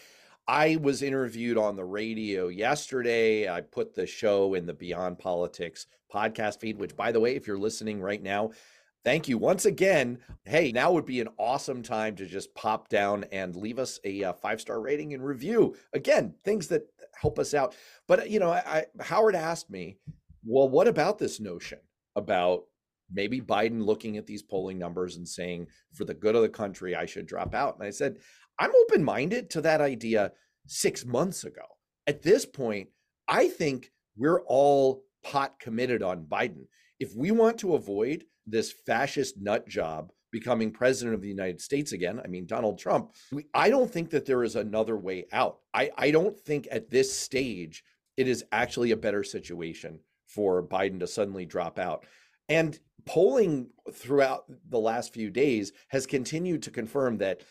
I 0.49 0.77
was 0.77 1.03
interviewed 1.03 1.57
on 1.57 1.77
the 1.77 1.85
radio 1.85 2.49
yesterday. 2.49 3.49
I 3.49 3.61
put 3.61 3.95
the 3.95 4.07
show 4.07 4.55
in 4.55 4.67
the 4.67 4.75
Beyond 4.75 5.19
Politics 5.19 5.87
podcast 6.13 6.61
feed, 6.61 6.79
which, 6.79 6.97
by 6.97 7.13
the 7.13 7.21
way, 7.21 7.37
if 7.37 7.47
you're 7.47 7.59
listening 7.59 8.01
right 8.01 8.21
now, 8.21 8.51
thank 9.05 9.29
you 9.29 9.39
once 9.39 9.67
again. 9.67 10.19
Hey, 10.45 10.73
now 10.73 10.93
would 10.93 11.07
be 11.07 11.21
an 11.21 11.29
awesome 11.39 11.83
time 11.83 12.17
to 12.17 12.27
just 12.27 12.55
pop 12.55 12.89
down 12.89 13.25
and 13.31 13.55
leave 13.55 13.79
us 13.79 14.01
a, 14.05 14.25
uh, 14.25 14.33
five 14.33 14.61
star 14.61 14.81
rating 14.81 15.15
and 15.15 15.25
review. 15.25 15.77
Again, 15.93 16.35
things 16.45 16.67
that 16.69 16.89
help 17.15 17.39
us 17.39 17.55
out. 17.55 17.77
But, 18.09 18.29
you 18.29 18.41
know, 18.41 18.51
I, 18.51 18.87
Howard 19.01 19.37
asked 19.37 19.71
me, 19.71 19.97
well, 20.45 20.69
what 20.69 20.89
about 20.89 21.19
this 21.19 21.39
notion 21.39 21.79
about 22.17 22.65
maybe 23.13 23.41
Biden 23.41 23.85
looking 23.85 24.17
at 24.17 24.27
these 24.27 24.43
polling 24.43 24.79
numbers 24.79 25.17
and 25.17 25.29
saying, 25.29 25.67
for 25.93 26.05
the 26.05 26.15
good 26.15 26.35
of 26.35 26.43
the 26.43 26.49
country, 26.49 26.95
I 26.95 27.07
should 27.07 27.27
drop 27.27 27.55
out? 27.55 27.77
And 27.77 27.87
I 27.87 27.91
said, 27.91 28.19
I'm 28.59 28.73
open 28.83 29.05
minded 29.05 29.51
to 29.51 29.61
that 29.63 29.81
idea 29.81 30.33
six 30.67 31.05
months 31.05 31.45
ago. 31.45 31.63
At 32.07 32.23
this 32.23 32.45
point, 32.45 32.89
I 33.29 33.49
think 33.49 33.91
we're 34.17 34.43
all 34.43 35.05
pot 35.23 35.59
committed 35.61 36.03
on 36.03 36.25
Biden. 36.25 36.67
If 37.01 37.15
we 37.17 37.31
want 37.31 37.59
to 37.59 37.75
avoid 37.75 38.25
this 38.47 38.73
fascist 38.87 39.37
nut 39.41 39.69
job 39.69 40.13
becoming 40.31 40.71
president 40.71 41.15
of 41.15 41.23
the 41.23 41.29
United 41.29 41.61
States 41.61 41.93
again, 41.93 42.21
I 42.25 42.29
mean, 42.29 42.47
Donald 42.47 42.79
Trump, 42.79 43.13
we, 43.31 43.47
I 43.55 43.71
don't 43.71 43.91
think 43.91 44.11
that 44.11 44.27
there 44.27 44.45
is 44.45 44.57
another 44.57 44.97
way 44.97 45.27
out. 45.33 45.59
I, 45.75 45.91
I 45.97 46.11
don't 46.11 46.39
think 46.41 46.69
at 46.71 46.91
this 46.91 47.17
stage 47.17 47.85
it 48.17 48.29
is 48.29 48.45
actually 48.53 48.91
a 48.91 48.97
better 48.97 49.25
situation 49.25 49.99
for 50.29 50.63
Biden 50.63 51.01
to 51.01 51.07
suddenly 51.07 51.45
drop 51.45 51.79
out. 51.79 52.07
And 52.49 52.79
polling 53.05 53.71
throughout 53.93 54.45
the 54.69 54.79
last 54.79 55.13
few 55.13 55.31
days 55.31 55.73
has 55.89 56.07
continued 56.07 56.63
to 56.63 56.71
confirm 56.71 57.19
that 57.19 57.43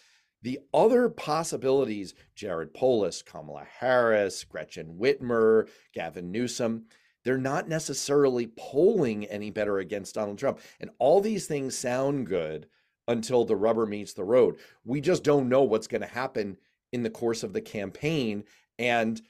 the 0.41 0.59
other 0.73 1.07
possibilities, 1.09 2.15
Jared 2.35 2.73
Polis, 2.73 3.21
Kamala 3.21 3.67
Harris, 3.79 4.43
Gretchen 4.43 4.97
Whitmer, 4.99 5.69
Gavin 5.93 6.31
Newsom, 6.31 6.85
they're 7.23 7.37
not 7.37 7.69
necessarily 7.69 8.47
polling 8.57 9.25
any 9.25 9.51
better 9.51 9.77
against 9.77 10.15
Donald 10.15 10.39
Trump. 10.39 10.59
And 10.79 10.89
all 10.97 11.21
these 11.21 11.45
things 11.45 11.77
sound 11.77 12.25
good 12.25 12.67
until 13.07 13.45
the 13.45 13.55
rubber 13.55 13.85
meets 13.85 14.13
the 14.13 14.23
road. 14.23 14.57
We 14.83 15.01
just 15.01 15.23
don't 15.23 15.49
know 15.49 15.61
what's 15.61 15.87
going 15.87 16.01
to 16.01 16.07
happen 16.07 16.57
in 16.91 17.03
the 17.03 17.09
course 17.09 17.43
of 17.43 17.53
the 17.53 17.61
campaign. 17.61 18.43
And 18.79 19.21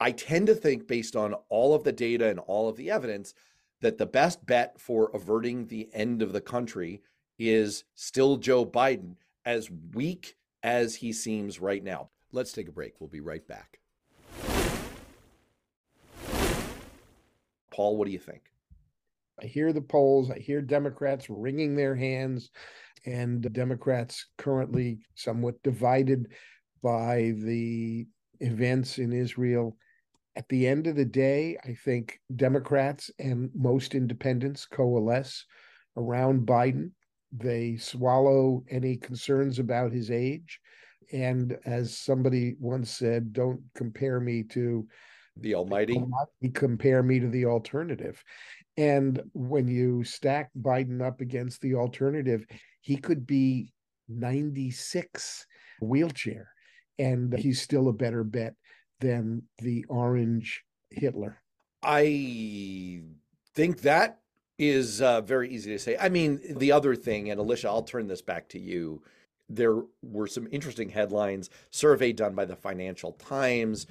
I 0.00 0.12
tend 0.12 0.48
to 0.48 0.54
think, 0.54 0.86
based 0.86 1.16
on 1.16 1.34
all 1.48 1.74
of 1.74 1.84
the 1.84 1.92
data 1.92 2.28
and 2.28 2.38
all 2.40 2.68
of 2.68 2.76
the 2.76 2.90
evidence, 2.90 3.32
that 3.80 3.98
the 3.98 4.06
best 4.06 4.44
bet 4.44 4.80
for 4.80 5.10
averting 5.14 5.66
the 5.66 5.88
end 5.92 6.22
of 6.22 6.32
the 6.32 6.40
country 6.40 7.02
is 7.38 7.84
still 7.94 8.36
Joe 8.36 8.66
Biden. 8.66 9.16
As 9.44 9.70
weak 9.94 10.36
as 10.62 10.96
he 10.96 11.12
seems 11.12 11.58
right 11.60 11.82
now. 11.82 12.10
Let's 12.32 12.52
take 12.52 12.68
a 12.68 12.72
break. 12.72 13.00
We'll 13.00 13.08
be 13.08 13.20
right 13.20 13.46
back. 13.46 13.78
Paul, 17.70 17.96
what 17.96 18.06
do 18.06 18.12
you 18.12 18.18
think? 18.18 18.42
I 19.40 19.46
hear 19.46 19.72
the 19.72 19.80
polls, 19.80 20.30
I 20.30 20.38
hear 20.38 20.60
Democrats 20.60 21.30
wringing 21.30 21.76
their 21.76 21.94
hands, 21.94 22.50
and 23.06 23.52
Democrats 23.52 24.26
currently 24.36 24.98
somewhat 25.14 25.62
divided 25.62 26.26
by 26.82 27.34
the 27.36 28.06
events 28.40 28.98
in 28.98 29.12
Israel. 29.12 29.76
At 30.38 30.48
the 30.48 30.68
end 30.68 30.86
of 30.86 30.94
the 30.94 31.04
day, 31.04 31.58
I 31.64 31.74
think 31.74 32.20
Democrats 32.36 33.10
and 33.18 33.50
most 33.56 33.96
independents 33.96 34.66
coalesce 34.66 35.44
around 35.96 36.46
Biden. 36.46 36.92
They 37.32 37.76
swallow 37.76 38.62
any 38.70 38.98
concerns 38.98 39.58
about 39.58 39.90
his 39.90 40.12
age. 40.12 40.60
And 41.12 41.58
as 41.66 41.98
somebody 41.98 42.54
once 42.60 42.88
said, 42.88 43.32
don't 43.32 43.60
compare 43.74 44.20
me 44.20 44.44
to 44.44 44.86
the 45.36 45.56
Almighty. 45.56 46.00
Compare 46.54 47.02
me 47.02 47.18
to 47.18 47.28
the 47.28 47.46
alternative. 47.46 48.22
And 48.76 49.20
when 49.32 49.66
you 49.66 50.04
stack 50.04 50.50
Biden 50.56 51.04
up 51.04 51.20
against 51.20 51.62
the 51.62 51.74
alternative, 51.74 52.46
he 52.80 52.96
could 52.96 53.26
be 53.26 53.72
96 54.08 55.46
wheelchair, 55.80 56.48
and 56.96 57.36
he's 57.36 57.60
still 57.60 57.88
a 57.88 57.92
better 57.92 58.22
bet 58.22 58.54
than 59.00 59.42
the 59.58 59.84
orange 59.88 60.64
Hitler. 60.90 61.38
I 61.82 63.02
think 63.54 63.82
that 63.82 64.20
is 64.58 65.00
uh, 65.00 65.20
very 65.20 65.50
easy 65.50 65.70
to 65.70 65.78
say. 65.78 65.96
I 65.98 66.08
mean, 66.08 66.40
the 66.56 66.72
other 66.72 66.96
thing, 66.96 67.30
and 67.30 67.38
Alicia, 67.38 67.68
I'll 67.68 67.82
turn 67.82 68.08
this 68.08 68.22
back 68.22 68.48
to 68.50 68.58
you. 68.58 69.02
There 69.48 69.82
were 70.02 70.26
some 70.26 70.48
interesting 70.50 70.90
headlines, 70.90 71.48
survey 71.70 72.12
done 72.12 72.34
by 72.34 72.44
the 72.44 72.56
Financial 72.56 73.12
Times 73.12 73.86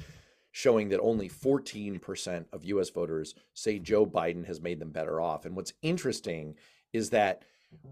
showing 0.51 0.89
that 0.89 0.99
only 0.99 1.29
14% 1.29 2.45
of 2.51 2.65
US 2.65 2.89
voters 2.89 3.35
say 3.53 3.79
Joe 3.79 4.05
Biden 4.05 4.45
has 4.47 4.59
made 4.59 4.79
them 4.79 4.89
better 4.89 5.21
off. 5.21 5.45
And 5.45 5.55
what's 5.55 5.73
interesting 5.81 6.55
is 6.93 7.11
that 7.11 7.43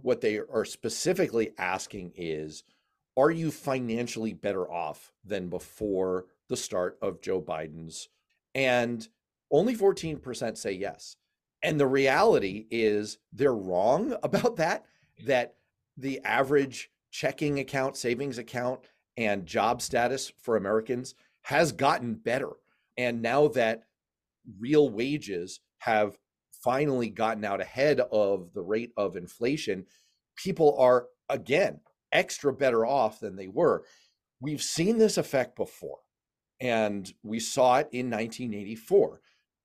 what 0.02 0.22
they 0.22 0.40
are 0.40 0.66
specifically 0.66 1.52
asking 1.58 2.14
is 2.16 2.64
are 3.18 3.32
you 3.32 3.52
financially 3.52 4.34
better 4.34 4.70
off 4.70 5.14
than 5.24 5.48
before 5.48 6.26
the 6.50 6.58
start 6.58 6.98
of 7.02 7.22
Joe 7.22 7.42
Biden's? 7.42 8.10
And 8.54 9.08
only 9.52 9.76
14% 9.76 10.58
say 10.58 10.72
yes. 10.72 11.18
And 11.64 11.80
the 11.80 11.88
reality 11.88 12.68
is 12.70 13.18
they're 13.34 13.56
wrong 13.56 14.16
about 14.24 14.58
that, 14.58 14.86
that 15.26 15.56
the 15.98 16.20
average 16.24 16.90
checking 17.12 17.60
account, 17.60 17.98
savings 17.98 18.38
account, 18.38 18.82
and 19.18 19.46
job 19.46 19.82
status 19.82 20.32
for 20.42 20.58
Americans 20.58 21.16
has 21.44 21.72
gotten 21.72 22.16
better. 22.16 22.50
And 22.98 23.22
now 23.22 23.48
that 23.50 23.84
real 24.60 24.90
wages 24.90 25.62
have 25.80 26.18
finally 26.64 27.10
gotten 27.10 27.46
out 27.46 27.62
ahead 27.62 28.02
of 28.12 28.52
the 28.54 28.62
rate 28.62 28.92
of 28.98 29.16
inflation, 29.16 29.86
people 30.36 30.76
are 30.80 31.08
again 31.30 31.80
extra 32.12 32.52
better 32.54 32.86
off 32.86 33.20
than 33.20 33.36
they 33.36 33.48
were. 33.48 33.86
We've 34.42 34.62
seen 34.62 34.98
this 34.98 35.18
effect 35.18 35.56
before, 35.56 36.00
and 36.60 37.12
we 37.24 37.40
saw 37.40 37.78
it 37.78 37.90
in 37.92 38.10
1984. 38.10 39.22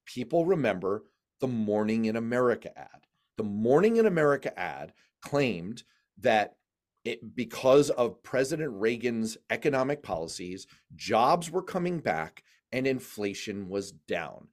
People 0.07 0.47
remember 0.47 1.05
the 1.41 1.49
Morning 1.49 2.05
in 2.07 2.17
America 2.17 2.77
ad. 2.79 3.07
The 3.37 3.45
Morning 3.45 3.97
in 3.97 4.07
America 4.07 4.59
ad 4.59 4.93
claimed 5.23 5.83
that 6.19 6.57
it, 7.05 7.35
because 7.35 7.91
of 7.91 8.23
President 8.23 8.73
Reagan's 8.75 9.39
economic 9.49 10.03
policies, 10.03 10.67
jobs 10.97 11.51
were 11.51 11.63
coming 11.63 12.01
back 12.01 12.43
and 12.73 12.87
inflation 12.87 13.69
was 13.69 13.93
down. 13.93 14.49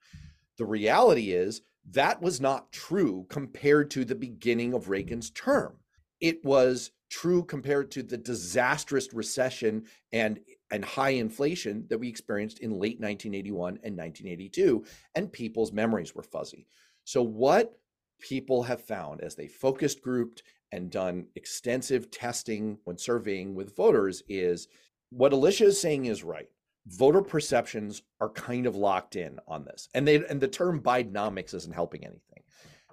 The 0.58 0.66
reality 0.66 1.32
is 1.32 1.62
that 1.92 2.22
was 2.22 2.42
not 2.42 2.72
true 2.72 3.26
compared 3.30 3.92
to 3.92 4.06
the 4.06 4.16
beginning 4.16 4.74
of 4.74 4.90
Reagan's 4.90 5.30
term. 5.30 5.78
It 6.20 6.44
was 6.44 6.92
true 7.10 7.44
compared 7.44 7.92
to 7.92 8.04
the 8.04 8.18
disastrous 8.18 9.14
recession 9.14 9.86
and 10.12 10.40
and 10.72 10.84
high 10.84 11.12
inflation 11.12 11.86
that 11.90 11.98
we 11.98 12.08
experienced 12.10 12.60
in 12.60 12.72
late 12.72 13.00
1981 13.00 13.80
and 13.84 13.98
1982 13.98 14.84
and 15.16 15.32
people's 15.32 15.72
memories 15.72 16.14
were 16.14 16.24
fuzzy 16.24 16.68
so, 17.08 17.24
what 17.24 17.80
people 18.20 18.64
have 18.64 18.82
found 18.82 19.22
as 19.22 19.34
they 19.34 19.48
focused 19.48 20.02
grouped 20.02 20.44
and 20.74 20.92
done 20.92 21.28
extensive 21.36 22.12
testing 22.12 22.80
when 22.84 22.98
surveying 22.98 23.56
with 23.56 23.78
voters 23.78 24.24
is 24.28 24.68
what 25.12 25.32
Alicia 25.32 25.68
is 25.68 25.80
saying 25.80 26.08
is 26.08 26.26
right. 26.26 26.50
Voter 26.88 27.22
perceptions 27.22 28.02
are 28.20 28.28
kind 28.32 28.66
of 28.66 28.76
locked 28.76 29.16
in 29.16 29.40
on 29.48 29.64
this. 29.64 29.88
And 29.94 30.06
they 30.06 30.18
and 30.26 30.42
the 30.42 30.50
term 30.50 30.82
Bidenomics 30.82 31.54
isn't 31.54 31.74
helping 31.74 32.04
anything. 32.04 32.44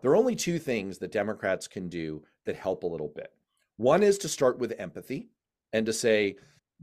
There 0.01 0.13
are 0.13 0.17
only 0.17 0.37
two 0.37 0.61
things 0.61 0.99
that 0.99 1.11
Democrats 1.11 1.67
can 1.67 1.89
do 1.89 2.23
that 2.47 2.55
help 2.55 2.85
a 2.85 2.87
little 2.87 3.13
bit. 3.17 3.33
One 3.79 4.05
is 4.05 4.17
to 4.19 4.29
start 4.29 4.61
with 4.61 4.79
empathy 4.79 5.27
and 5.73 5.85
to 5.87 5.93
say, 5.93 6.37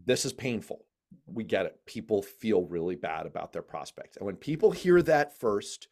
this 0.06 0.26
is 0.26 0.34
painful. 0.34 0.86
We 1.26 1.44
get 1.44 1.66
it. 1.66 1.80
People 1.86 2.22
feel 2.22 2.64
really 2.64 2.96
bad 2.96 3.26
about 3.26 3.54
their 3.54 3.62
prospects. 3.62 4.18
And 4.18 4.26
when 4.26 4.36
people 4.36 4.72
hear 4.72 5.02
that 5.02 5.38
first, 5.38 5.88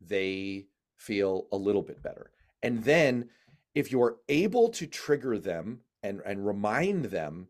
they 0.00 0.66
feel 0.96 1.46
a 1.52 1.56
little 1.56 1.82
bit 1.82 2.02
better. 2.02 2.30
And 2.62 2.84
then 2.84 3.28
if 3.74 3.90
you're 3.90 4.16
able 4.28 4.68
to 4.70 4.86
trigger 4.86 5.38
them 5.38 5.80
and, 6.02 6.20
and 6.24 6.46
remind 6.46 7.06
them 7.06 7.48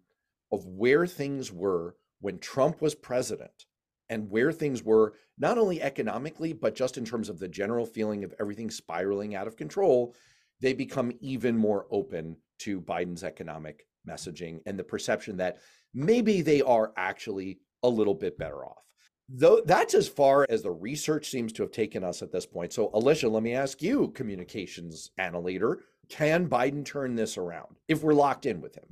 of 0.52 0.66
where 0.66 1.06
things 1.06 1.52
were 1.52 1.96
when 2.20 2.38
Trump 2.38 2.80
was 2.80 2.94
president 2.94 3.66
and 4.08 4.30
where 4.30 4.52
things 4.52 4.82
were 4.82 5.14
not 5.38 5.56
only 5.56 5.80
economically, 5.80 6.52
but 6.52 6.74
just 6.74 6.98
in 6.98 7.04
terms 7.04 7.28
of 7.28 7.38
the 7.38 7.48
general 7.48 7.86
feeling 7.86 8.24
of 8.24 8.34
everything 8.38 8.70
spiraling 8.70 9.34
out 9.34 9.46
of 9.46 9.56
control, 9.56 10.14
they 10.60 10.74
become 10.74 11.12
even 11.20 11.56
more 11.56 11.86
open 11.90 12.36
to 12.58 12.80
Biden's 12.80 13.24
economic 13.24 13.86
messaging 14.08 14.60
and 14.66 14.78
the 14.78 14.84
perception 14.84 15.36
that 15.38 15.58
maybe 15.94 16.42
they 16.42 16.62
are 16.62 16.92
actually 16.96 17.58
a 17.82 17.88
little 17.88 18.14
bit 18.14 18.38
better 18.38 18.64
off. 18.64 18.82
Though 19.28 19.62
that's 19.64 19.94
as 19.94 20.08
far 20.08 20.44
as 20.48 20.62
the 20.62 20.72
research 20.72 21.28
seems 21.28 21.52
to 21.52 21.62
have 21.62 21.70
taken 21.70 22.02
us 22.02 22.20
at 22.20 22.32
this 22.32 22.46
point. 22.46 22.72
So, 22.72 22.90
Alicia, 22.94 23.28
let 23.28 23.44
me 23.44 23.54
ask 23.54 23.80
you, 23.80 24.08
communications 24.08 25.10
analyst, 25.18 25.82
can 26.08 26.48
Biden 26.48 26.84
turn 26.84 27.14
this 27.14 27.38
around 27.38 27.76
if 27.86 28.02
we're 28.02 28.12
locked 28.12 28.46
in 28.46 28.60
with 28.60 28.74
him? 28.74 28.86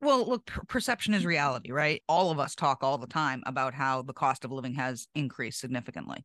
Well, 0.00 0.26
look, 0.26 0.50
perception 0.68 1.12
is 1.12 1.26
reality, 1.26 1.70
right? 1.70 2.02
All 2.08 2.30
of 2.30 2.38
us 2.38 2.54
talk 2.54 2.82
all 2.82 2.96
the 2.96 3.06
time 3.06 3.42
about 3.44 3.74
how 3.74 4.00
the 4.00 4.14
cost 4.14 4.44
of 4.44 4.50
living 4.50 4.74
has 4.74 5.06
increased 5.14 5.60
significantly. 5.60 6.24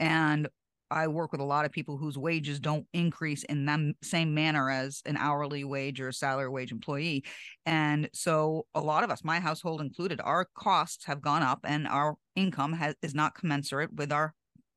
And 0.00 0.48
I 0.90 1.08
work 1.08 1.32
with 1.32 1.40
a 1.40 1.44
lot 1.44 1.64
of 1.64 1.72
people 1.72 1.96
whose 1.96 2.16
wages 2.16 2.60
don't 2.60 2.86
increase 2.92 3.42
in 3.44 3.66
the 3.66 3.94
same 4.02 4.34
manner 4.34 4.70
as 4.70 5.02
an 5.04 5.16
hourly 5.16 5.64
wage 5.64 6.00
or 6.00 6.08
a 6.08 6.12
salary 6.12 6.48
wage 6.48 6.72
employee. 6.72 7.24
And 7.64 8.08
so 8.12 8.66
a 8.74 8.80
lot 8.80 9.04
of 9.04 9.10
us, 9.10 9.24
my 9.24 9.40
household 9.40 9.80
included, 9.80 10.20
our 10.22 10.46
costs 10.56 11.04
have 11.06 11.20
gone 11.20 11.42
up 11.42 11.60
and 11.64 11.86
our 11.88 12.16
income 12.34 12.72
has, 12.74 12.94
is 13.02 13.14
not 13.14 13.34
commensurate 13.34 13.92
with 13.94 14.12
our 14.12 14.34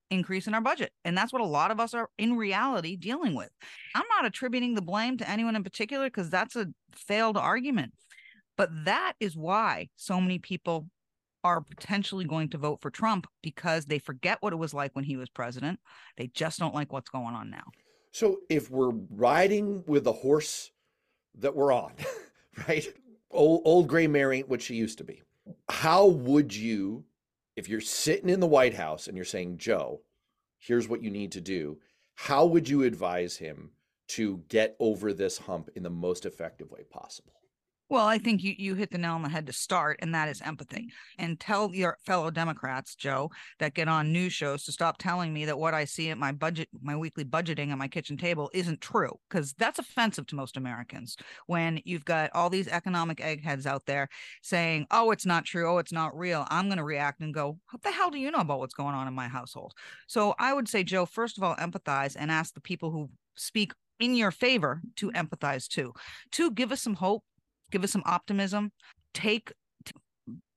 increase 0.10 0.48
in 0.48 0.54
our 0.54 0.62
budget. 0.62 0.92
And 1.06 1.18
that's 1.18 1.32
what 1.32 1.42
a 1.42 1.46
lot 1.46 1.72
of 1.72 1.80
us 1.80 1.94
are 1.94 2.10
in 2.18 2.36
reality 2.36 2.96
dealing 2.96 3.36
with. 3.36 3.50
I'm 3.96 4.08
not 4.10 4.26
attributing 4.26 4.74
the 4.74 4.82
blame 4.82 5.18
to 5.18 5.30
anyone 5.30 5.56
in 5.56 5.64
particular 5.64 6.08
because 6.08 6.30
that's 6.30 6.56
a 6.56 6.68
failed 6.94 7.38
argument. 7.38 7.94
But 8.58 8.70
that 8.86 9.14
is 9.20 9.38
why 9.38 9.90
so 9.96 10.20
many 10.20 10.40
people 10.40 10.88
are 11.44 11.62
potentially 11.62 12.26
going 12.26 12.50
to 12.50 12.58
vote 12.58 12.82
for 12.82 12.90
Trump 12.90 13.28
because 13.42 13.86
they 13.86 14.00
forget 14.00 14.38
what 14.42 14.54
it 14.54 14.58
was 14.58 14.74
like 14.74 14.96
when 14.96 15.06
he 15.06 15.18
was 15.18 15.30
president. 15.30 15.80
They 16.18 16.28
just 16.28 16.60
don't 16.60 16.76
like 16.76 16.92
what's 16.92 17.10
going 17.10 17.36
on 17.36 17.50
now. 17.50 17.64
So 18.12 18.40
if 18.50 18.70
we're 18.70 18.94
riding 19.10 19.84
with 19.88 20.04
the 20.04 20.14
horse 20.14 20.72
that 21.36 21.56
we're 21.56 21.74
on, 21.74 21.94
right? 22.68 22.88
Old, 23.32 23.62
old 23.66 23.88
gray 23.88 24.08
mare 24.08 24.34
ain't 24.34 24.50
what 24.50 24.62
she 24.62 24.76
used 24.76 24.98
to 24.98 25.04
be. 25.04 25.22
How 25.70 26.06
would 26.08 26.56
you, 26.56 27.06
if 27.56 27.70
you're 27.70 27.82
sitting 27.82 28.30
in 28.30 28.40
the 28.40 28.48
White 28.48 28.74
House 28.74 29.08
and 29.08 29.16
you're 29.16 29.26
saying, 29.26 29.58
Joe, 29.58 30.02
here's 30.58 30.88
what 30.88 31.04
you 31.04 31.10
need 31.10 31.32
to 31.34 31.42
do, 31.42 31.80
how 32.16 32.46
would 32.46 32.68
you 32.68 32.84
advise 32.84 33.38
him 33.38 33.72
to 34.10 34.44
get 34.50 34.76
over 34.80 35.14
this 35.14 35.38
hump 35.38 35.70
in 35.76 35.84
the 35.84 35.90
most 35.90 36.26
effective 36.26 36.70
way 36.72 36.84
possible? 36.90 37.39
Well, 37.90 38.06
I 38.06 38.20
think 38.20 38.44
you, 38.44 38.54
you 38.58 38.76
hit 38.76 38.92
the 38.92 38.98
nail 38.98 39.14
on 39.14 39.24
the 39.24 39.30
head 39.30 39.48
to 39.48 39.54
start, 39.54 39.98
and 40.02 40.14
that 40.14 40.30
is 40.30 40.42
empathy. 40.42 40.84
Mm-hmm. 40.84 41.26
And 41.26 41.40
tell 41.40 41.74
your 41.74 41.98
fellow 42.06 42.30
Democrats, 42.30 42.96
Joe, 42.96 43.32
that 43.58 43.74
get 43.74 43.88
on 43.88 44.14
news 44.14 44.32
shows 44.34 44.64
to 44.66 44.72
stop 44.72 44.98
telling 45.00 45.34
me 45.34 45.46
that 45.46 45.58
what 45.58 45.74
I 45.74 45.86
see 45.86 46.10
at 46.10 46.18
my 46.18 46.32
budget, 46.32 46.70
my 46.82 46.96
weekly 46.96 47.26
budgeting 47.26 47.72
at 47.72 47.78
my 47.78 47.88
kitchen 47.88 48.16
table 48.16 48.52
isn't 48.54 48.80
true, 48.80 49.20
because 49.30 49.54
that's 49.54 49.80
offensive 49.80 50.28
to 50.28 50.36
most 50.36 50.56
Americans. 50.56 51.18
When 51.48 51.82
you've 51.84 52.06
got 52.06 52.30
all 52.34 52.50
these 52.50 52.68
economic 52.68 53.22
eggheads 53.22 53.66
out 53.66 53.86
there 53.86 54.08
saying, 54.44 54.86
oh, 54.92 55.12
it's 55.12 55.26
not 55.26 55.46
true, 55.46 55.70
oh, 55.70 55.80
it's 55.80 55.92
not 55.92 56.18
real, 56.18 56.46
I'm 56.50 56.68
going 56.68 56.78
to 56.78 56.84
react 56.84 57.22
and 57.22 57.34
go, 57.34 57.58
what 57.72 57.82
the 57.82 57.92
hell 57.92 58.12
do 58.12 58.20
you 58.20 58.30
know 58.30 58.40
about 58.40 58.60
what's 58.60 58.74
going 58.74 58.96
on 58.96 59.08
in 59.08 59.14
my 59.14 59.28
household? 59.28 59.74
So 60.08 60.36
I 60.38 60.54
would 60.54 60.70
say, 60.70 60.84
Joe, 60.84 61.06
first 61.06 61.38
of 61.38 61.44
all, 61.44 61.56
empathize 61.56 62.16
and 62.18 62.30
ask 62.30 62.54
the 62.54 62.62
people 62.62 62.92
who 62.92 63.10
speak 63.36 63.74
in 64.00 64.16
your 64.16 64.32
favor 64.32 64.82
to 64.96 65.12
empathize 65.12 65.68
too. 65.68 65.94
To 66.34 66.52
give 66.52 66.72
us 66.72 66.82
some 66.82 66.94
hope 66.94 67.24
give 67.72 67.84
us 67.84 67.92
some 67.92 68.04
optimism. 68.06 68.72
Take 69.14 69.54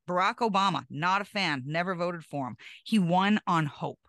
Barack 0.09 0.37
Obama, 0.37 0.85
not 0.91 1.21
a 1.21 1.25
fan, 1.25 1.63
never 1.67 1.95
voted 1.95 2.25
for 2.25 2.49
him. 2.49 2.57
He 2.85 2.99
won 2.99 3.41
on 3.47 3.67
hope. 3.67 4.01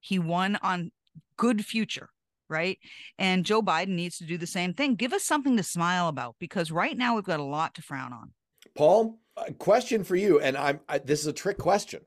He 0.00 0.18
won 0.18 0.58
on 0.62 0.90
good 1.36 1.64
future, 1.64 2.08
right? 2.48 2.78
And 3.18 3.44
Joe 3.44 3.62
Biden 3.62 3.88
needs 3.88 4.18
to 4.18 4.24
do 4.24 4.38
the 4.38 4.46
same 4.46 4.74
thing. 4.74 4.94
Give 4.94 5.12
us 5.12 5.24
something 5.24 5.56
to 5.56 5.62
smile 5.62 6.08
about 6.08 6.36
because 6.38 6.72
right 6.72 6.96
now 6.96 7.14
we've 7.14 7.24
got 7.24 7.40
a 7.40 7.44
lot 7.44 7.74
to 7.74 7.82
frown 7.82 8.12
on. 8.12 8.32
Paul, 8.74 9.18
a 9.36 9.52
question 9.52 10.04
for 10.04 10.16
you, 10.16 10.40
and 10.40 10.56
I'm 10.56 10.80
I, 10.88 10.98
this 10.98 11.20
is 11.20 11.26
a 11.26 11.32
trick 11.32 11.58
question 11.58 12.00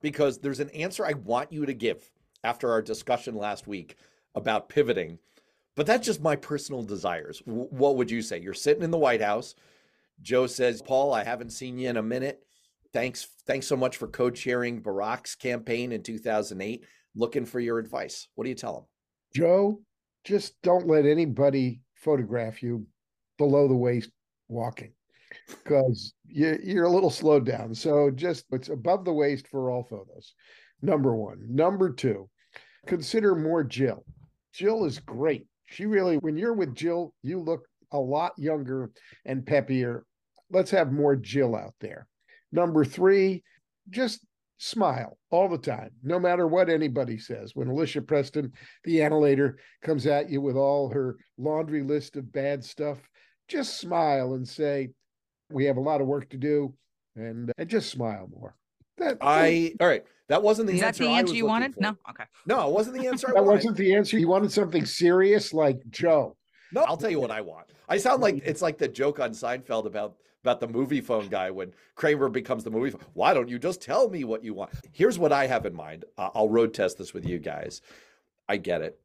because 0.00 0.38
there's 0.38 0.60
an 0.60 0.70
answer 0.70 1.04
I 1.04 1.14
want 1.14 1.52
you 1.52 1.66
to 1.66 1.74
give 1.74 2.10
after 2.42 2.70
our 2.70 2.82
discussion 2.82 3.34
last 3.34 3.66
week 3.66 3.96
about 4.34 4.68
pivoting, 4.68 5.18
but 5.76 5.86
that's 5.86 6.06
just 6.06 6.22
my 6.22 6.36
personal 6.36 6.82
desires. 6.82 7.42
W- 7.46 7.68
what 7.70 7.96
would 7.96 8.10
you 8.10 8.22
say? 8.22 8.38
You're 8.38 8.54
sitting 8.54 8.82
in 8.82 8.90
the 8.90 8.98
White 8.98 9.22
House 9.22 9.54
Joe 10.22 10.46
says, 10.46 10.82
Paul, 10.82 11.12
I 11.12 11.24
haven't 11.24 11.50
seen 11.50 11.78
you 11.78 11.88
in 11.88 11.96
a 11.96 12.02
minute. 12.02 12.40
Thanks, 12.92 13.28
thanks 13.46 13.66
so 13.66 13.76
much 13.76 13.96
for 13.96 14.08
co-chairing 14.08 14.82
Barack's 14.82 15.34
campaign 15.34 15.92
in 15.92 16.02
2008. 16.02 16.84
Looking 17.16 17.44
for 17.44 17.60
your 17.60 17.78
advice. 17.78 18.28
What 18.34 18.44
do 18.44 18.50
you 18.50 18.56
tell 18.56 18.78
him? 18.78 18.84
Joe, 19.34 19.80
just 20.24 20.54
don't 20.62 20.86
let 20.86 21.04
anybody 21.04 21.82
photograph 21.96 22.62
you 22.62 22.86
below 23.38 23.68
the 23.68 23.74
waist 23.74 24.10
walking 24.48 24.92
because 25.48 26.14
you, 26.26 26.58
you're 26.62 26.84
a 26.84 26.90
little 26.90 27.10
slowed 27.10 27.44
down. 27.44 27.74
So 27.74 28.10
just 28.10 28.44
it's 28.50 28.68
above 28.68 29.04
the 29.04 29.12
waist 29.12 29.48
for 29.48 29.70
all 29.70 29.84
photos. 29.84 30.34
Number 30.82 31.14
one. 31.16 31.38
Number 31.48 31.90
two, 31.90 32.28
consider 32.86 33.34
more 33.34 33.64
Jill. 33.64 34.04
Jill 34.52 34.84
is 34.84 34.98
great. 35.00 35.46
She 35.66 35.86
really, 35.86 36.16
when 36.18 36.36
you're 36.36 36.54
with 36.54 36.74
Jill, 36.74 37.14
you 37.22 37.40
look 37.40 37.66
a 37.94 37.98
lot 37.98 38.32
younger 38.36 38.90
and 39.24 39.46
peppier. 39.46 40.02
Let's 40.50 40.72
have 40.72 40.92
more 40.92 41.16
Jill 41.16 41.56
out 41.56 41.74
there. 41.80 42.06
Number 42.52 42.84
three, 42.84 43.42
just 43.88 44.24
smile 44.58 45.18
all 45.30 45.48
the 45.48 45.58
time, 45.58 45.90
no 46.02 46.18
matter 46.18 46.46
what 46.46 46.68
anybody 46.68 47.18
says. 47.18 47.52
When 47.54 47.68
Alicia 47.68 48.02
Preston, 48.02 48.52
the 48.84 49.00
annihilator, 49.00 49.58
comes 49.82 50.06
at 50.06 50.28
you 50.28 50.40
with 50.40 50.56
all 50.56 50.90
her 50.90 51.16
laundry 51.38 51.82
list 51.82 52.16
of 52.16 52.32
bad 52.32 52.64
stuff, 52.64 52.98
just 53.48 53.78
smile 53.80 54.34
and 54.34 54.46
say, 54.46 54.90
We 55.50 55.64
have 55.64 55.76
a 55.76 55.80
lot 55.80 56.00
of 56.00 56.06
work 56.06 56.28
to 56.30 56.36
do, 56.36 56.74
and, 57.16 57.52
and 57.56 57.68
just 57.68 57.90
smile 57.90 58.28
more. 58.30 58.54
That, 58.98 59.18
I 59.20 59.74
all 59.80 59.88
right. 59.88 60.04
That 60.28 60.42
wasn't 60.42 60.68
the 60.68 60.76
Is 60.76 60.82
answer. 60.82 61.04
that 61.04 61.10
the 61.10 61.16
answer 61.16 61.34
you 61.34 61.46
wanted? 61.46 61.74
For. 61.74 61.80
No. 61.80 61.96
Okay. 62.08 62.24
No, 62.46 62.66
it 62.68 62.72
wasn't 62.72 62.96
the 62.98 63.06
answer. 63.06 63.30
that 63.34 63.44
wasn't 63.44 63.76
the 63.76 63.94
answer. 63.94 64.18
You 64.18 64.28
wanted 64.28 64.52
something 64.52 64.86
serious 64.86 65.52
like 65.52 65.78
Joe. 65.90 66.36
No, 66.74 66.82
I'll 66.82 66.96
tell 66.96 67.10
you 67.10 67.20
what 67.20 67.30
I 67.30 67.40
want. 67.40 67.68
I 67.88 67.98
sound 67.98 68.20
like 68.20 68.42
it's 68.44 68.60
like 68.60 68.78
the 68.78 68.88
joke 68.88 69.20
on 69.20 69.30
Seinfeld 69.30 69.86
about 69.86 70.16
about 70.42 70.58
the 70.60 70.68
movie 70.68 71.00
phone 71.00 71.28
guy 71.28 71.50
when 71.50 71.72
Kramer 71.94 72.28
becomes 72.28 72.64
the 72.64 72.70
movie. 72.70 72.90
Phone. 72.90 73.00
Why 73.14 73.32
don't 73.32 73.48
you 73.48 73.60
just 73.60 73.80
tell 73.80 74.10
me 74.10 74.24
what 74.24 74.42
you 74.42 74.54
want? 74.54 74.72
Here's 74.92 75.18
what 75.18 75.32
I 75.32 75.46
have 75.46 75.66
in 75.66 75.74
mind. 75.74 76.04
Uh, 76.18 76.30
I'll 76.34 76.48
road 76.48 76.74
test 76.74 76.98
this 76.98 77.14
with 77.14 77.24
you 77.24 77.38
guys. 77.38 77.80
I 78.48 78.56
get 78.56 78.82
it. 78.82 78.98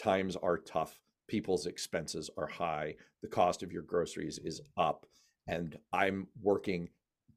Times 0.00 0.36
are 0.36 0.58
tough. 0.58 1.00
People's 1.26 1.66
expenses 1.66 2.28
are 2.36 2.46
high. 2.46 2.94
The 3.22 3.28
cost 3.28 3.62
of 3.62 3.72
your 3.72 3.82
groceries 3.82 4.38
is 4.38 4.60
up, 4.76 5.06
and 5.46 5.78
I'm 5.94 6.28
working 6.42 6.90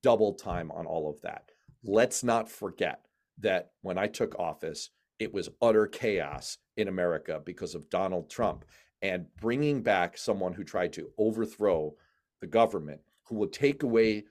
double 0.03 0.33
time 0.33 0.69
on 0.71 0.85
all 0.85 1.09
of 1.09 1.21
that. 1.21 1.49
Let's 1.83 2.25
not 2.25 2.51
forget 2.51 3.05
that 3.39 3.71
when 3.81 3.97
I 3.97 4.07
took 4.07 4.37
office, 4.37 4.89
it 5.17 5.33
was 5.33 5.49
utter 5.61 5.87
chaos 5.87 6.57
in 6.75 6.89
America 6.89 7.41
because 7.43 7.73
of 7.73 7.89
Donald 7.89 8.29
Trump 8.29 8.65
and 9.01 9.27
bringing 9.39 9.81
back 9.81 10.17
someone 10.17 10.53
who 10.53 10.63
tried 10.63 10.93
to 10.93 11.09
overthrow 11.17 11.93
the 12.41 12.47
government, 12.47 13.01
who 13.25 13.35
will 13.35 13.47
take 13.47 13.83
away 13.83 14.25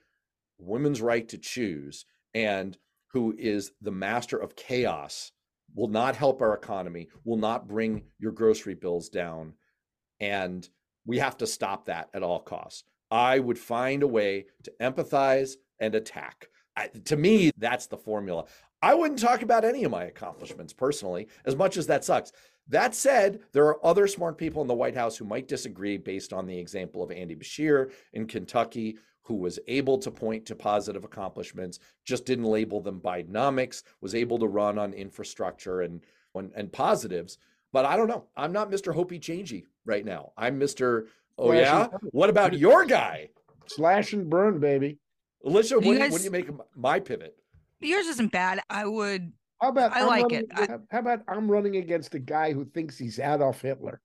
women's 0.57 1.01
right 1.01 1.27
to 1.29 1.37
choose, 1.37 2.05
and 2.33 2.77
who 3.07 3.33
is 3.37 3.71
the 3.81 3.91
master 3.91 4.37
of 4.37 4.55
chaos, 4.55 5.31
will 5.75 5.87
not 5.87 6.15
help 6.15 6.41
our 6.41 6.53
economy, 6.53 7.07
will 7.23 7.37
not 7.37 7.67
bring 7.67 8.03
your 8.19 8.31
grocery 8.31 8.73
bills 8.73 9.09
down. 9.09 9.53
And 10.19 10.67
we 11.05 11.19
have 11.19 11.37
to 11.37 11.47
stop 11.47 11.85
that 11.85 12.09
at 12.13 12.23
all 12.23 12.39
costs. 12.39 12.83
I 13.09 13.39
would 13.39 13.59
find 13.59 14.03
a 14.03 14.07
way 14.07 14.47
to 14.63 14.73
empathize 14.81 15.53
and 15.79 15.95
attack. 15.95 16.47
I, 16.75 16.87
to 17.05 17.15
me, 17.15 17.51
that's 17.57 17.87
the 17.87 17.97
formula. 17.97 18.45
I 18.81 18.93
wouldn't 18.93 19.19
talk 19.19 19.41
about 19.41 19.65
any 19.65 19.83
of 19.83 19.91
my 19.91 20.05
accomplishments 20.05 20.73
personally, 20.73 21.27
as 21.45 21.55
much 21.55 21.77
as 21.77 21.87
that 21.87 22.05
sucks. 22.05 22.31
That 22.69 22.93
said, 22.95 23.39
there 23.53 23.65
are 23.65 23.85
other 23.85 24.07
smart 24.07 24.37
people 24.37 24.61
in 24.61 24.67
the 24.67 24.73
White 24.73 24.95
House 24.95 25.17
who 25.17 25.25
might 25.25 25.47
disagree 25.47 25.97
based 25.97 26.33
on 26.33 26.45
the 26.45 26.57
example 26.57 27.01
of 27.01 27.11
Andy 27.11 27.35
Beshear 27.35 27.91
in 28.13 28.27
Kentucky, 28.27 28.97
who 29.23 29.35
was 29.35 29.59
able 29.67 29.97
to 29.99 30.11
point 30.11 30.45
to 30.45 30.55
positive 30.55 31.03
accomplishments, 31.03 31.79
just 32.05 32.25
didn't 32.25 32.45
label 32.45 32.81
them 32.81 32.99
Bidenomics, 32.99 33.83
was 34.01 34.15
able 34.15 34.39
to 34.39 34.47
run 34.47 34.77
on 34.77 34.93
infrastructure 34.93 35.81
and, 35.81 36.01
and, 36.35 36.51
and 36.55 36.71
positives. 36.71 37.37
But 37.71 37.85
I 37.85 37.95
don't 37.95 38.07
know. 38.07 38.25
I'm 38.35 38.51
not 38.51 38.71
Mr. 38.71 38.93
Hopey 38.93 39.19
Changey 39.19 39.65
right 39.85 40.05
now. 40.05 40.31
I'm 40.37 40.59
Mr. 40.59 41.07
Oh, 41.37 41.51
Slash 41.51 41.59
yeah? 41.61 41.87
What 42.11 42.29
about 42.29 42.57
your 42.57 42.85
guy? 42.85 43.29
Slash 43.67 44.13
and 44.13 44.29
burn, 44.29 44.59
baby. 44.59 44.97
Alicia, 45.45 45.79
when, 45.79 45.97
guys... 45.97 46.11
when 46.11 46.23
you 46.23 46.31
make 46.31 46.49
my 46.75 46.99
pivot? 46.99 47.37
Yours 47.79 48.07
isn't 48.07 48.31
bad. 48.31 48.59
I 48.69 48.85
would 48.85 49.33
how 49.61 49.69
about 49.69 49.95
I 49.95 50.01
I'm 50.01 50.07
like 50.07 50.23
running, 50.23 50.39
it. 50.39 50.47
I, 50.53 50.67
how 50.91 50.99
about 50.99 51.19
I'm 51.27 51.49
running 51.49 51.77
against 51.77 52.13
a 52.15 52.19
guy 52.19 52.53
who 52.53 52.65
thinks 52.65 52.97
he's 52.97 53.19
Adolf 53.19 53.61
Hitler, 53.61 54.01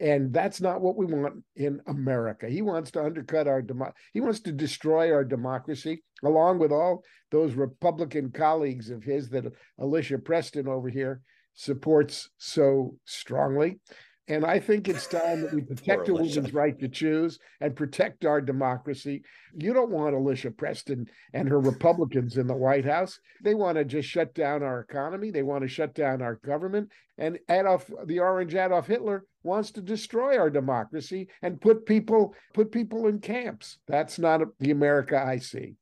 and 0.00 0.32
that's 0.32 0.60
not 0.60 0.80
what 0.80 0.96
we 0.96 1.06
want 1.06 1.42
in 1.54 1.80
America. 1.86 2.48
He 2.48 2.62
wants 2.62 2.90
to 2.92 3.04
undercut 3.04 3.46
our 3.46 3.62
demo- 3.62 3.92
he 4.12 4.20
wants 4.20 4.40
to 4.40 4.52
destroy 4.52 5.12
our 5.12 5.24
democracy, 5.24 6.02
along 6.24 6.58
with 6.58 6.72
all 6.72 7.04
those 7.30 7.54
Republican 7.54 8.30
colleagues 8.30 8.90
of 8.90 9.02
his 9.02 9.28
that 9.30 9.52
Alicia 9.78 10.18
Preston 10.18 10.68
over 10.68 10.88
here 10.88 11.20
supports 11.54 12.30
so 12.38 12.96
strongly. 13.04 13.80
And 14.28 14.44
I 14.44 14.58
think 14.58 14.88
it's 14.88 15.06
time 15.06 15.42
that 15.42 15.54
we 15.54 15.60
protect 15.62 16.08
a 16.08 16.14
woman's 16.14 16.52
right 16.52 16.78
to 16.80 16.88
choose 16.88 17.38
and 17.60 17.76
protect 17.76 18.24
our 18.24 18.40
democracy. 18.40 19.22
You 19.56 19.72
don't 19.72 19.90
want 19.90 20.14
Alicia 20.14 20.50
Preston 20.50 21.06
and 21.32 21.48
her 21.48 21.60
Republicans 21.60 22.36
in 22.36 22.46
the 22.46 22.54
White 22.54 22.84
House. 22.84 23.20
They 23.42 23.54
want 23.54 23.78
to 23.78 23.84
just 23.84 24.08
shut 24.08 24.34
down 24.34 24.62
our 24.62 24.80
economy. 24.80 25.30
They 25.30 25.44
want 25.44 25.62
to 25.62 25.68
shut 25.68 25.94
down 25.94 26.22
our 26.22 26.36
government. 26.36 26.90
And 27.18 27.38
Adolf, 27.48 27.90
the 28.04 28.18
orange 28.18 28.54
Adolf 28.54 28.88
Hitler, 28.88 29.24
wants 29.44 29.70
to 29.72 29.80
destroy 29.80 30.36
our 30.36 30.50
democracy 30.50 31.28
and 31.42 31.60
put 31.60 31.86
people 31.86 32.34
put 32.52 32.72
people 32.72 33.06
in 33.06 33.20
camps. 33.20 33.78
That's 33.86 34.18
not 34.18 34.40
the 34.58 34.72
America 34.72 35.22
I 35.24 35.38
see. 35.38 35.76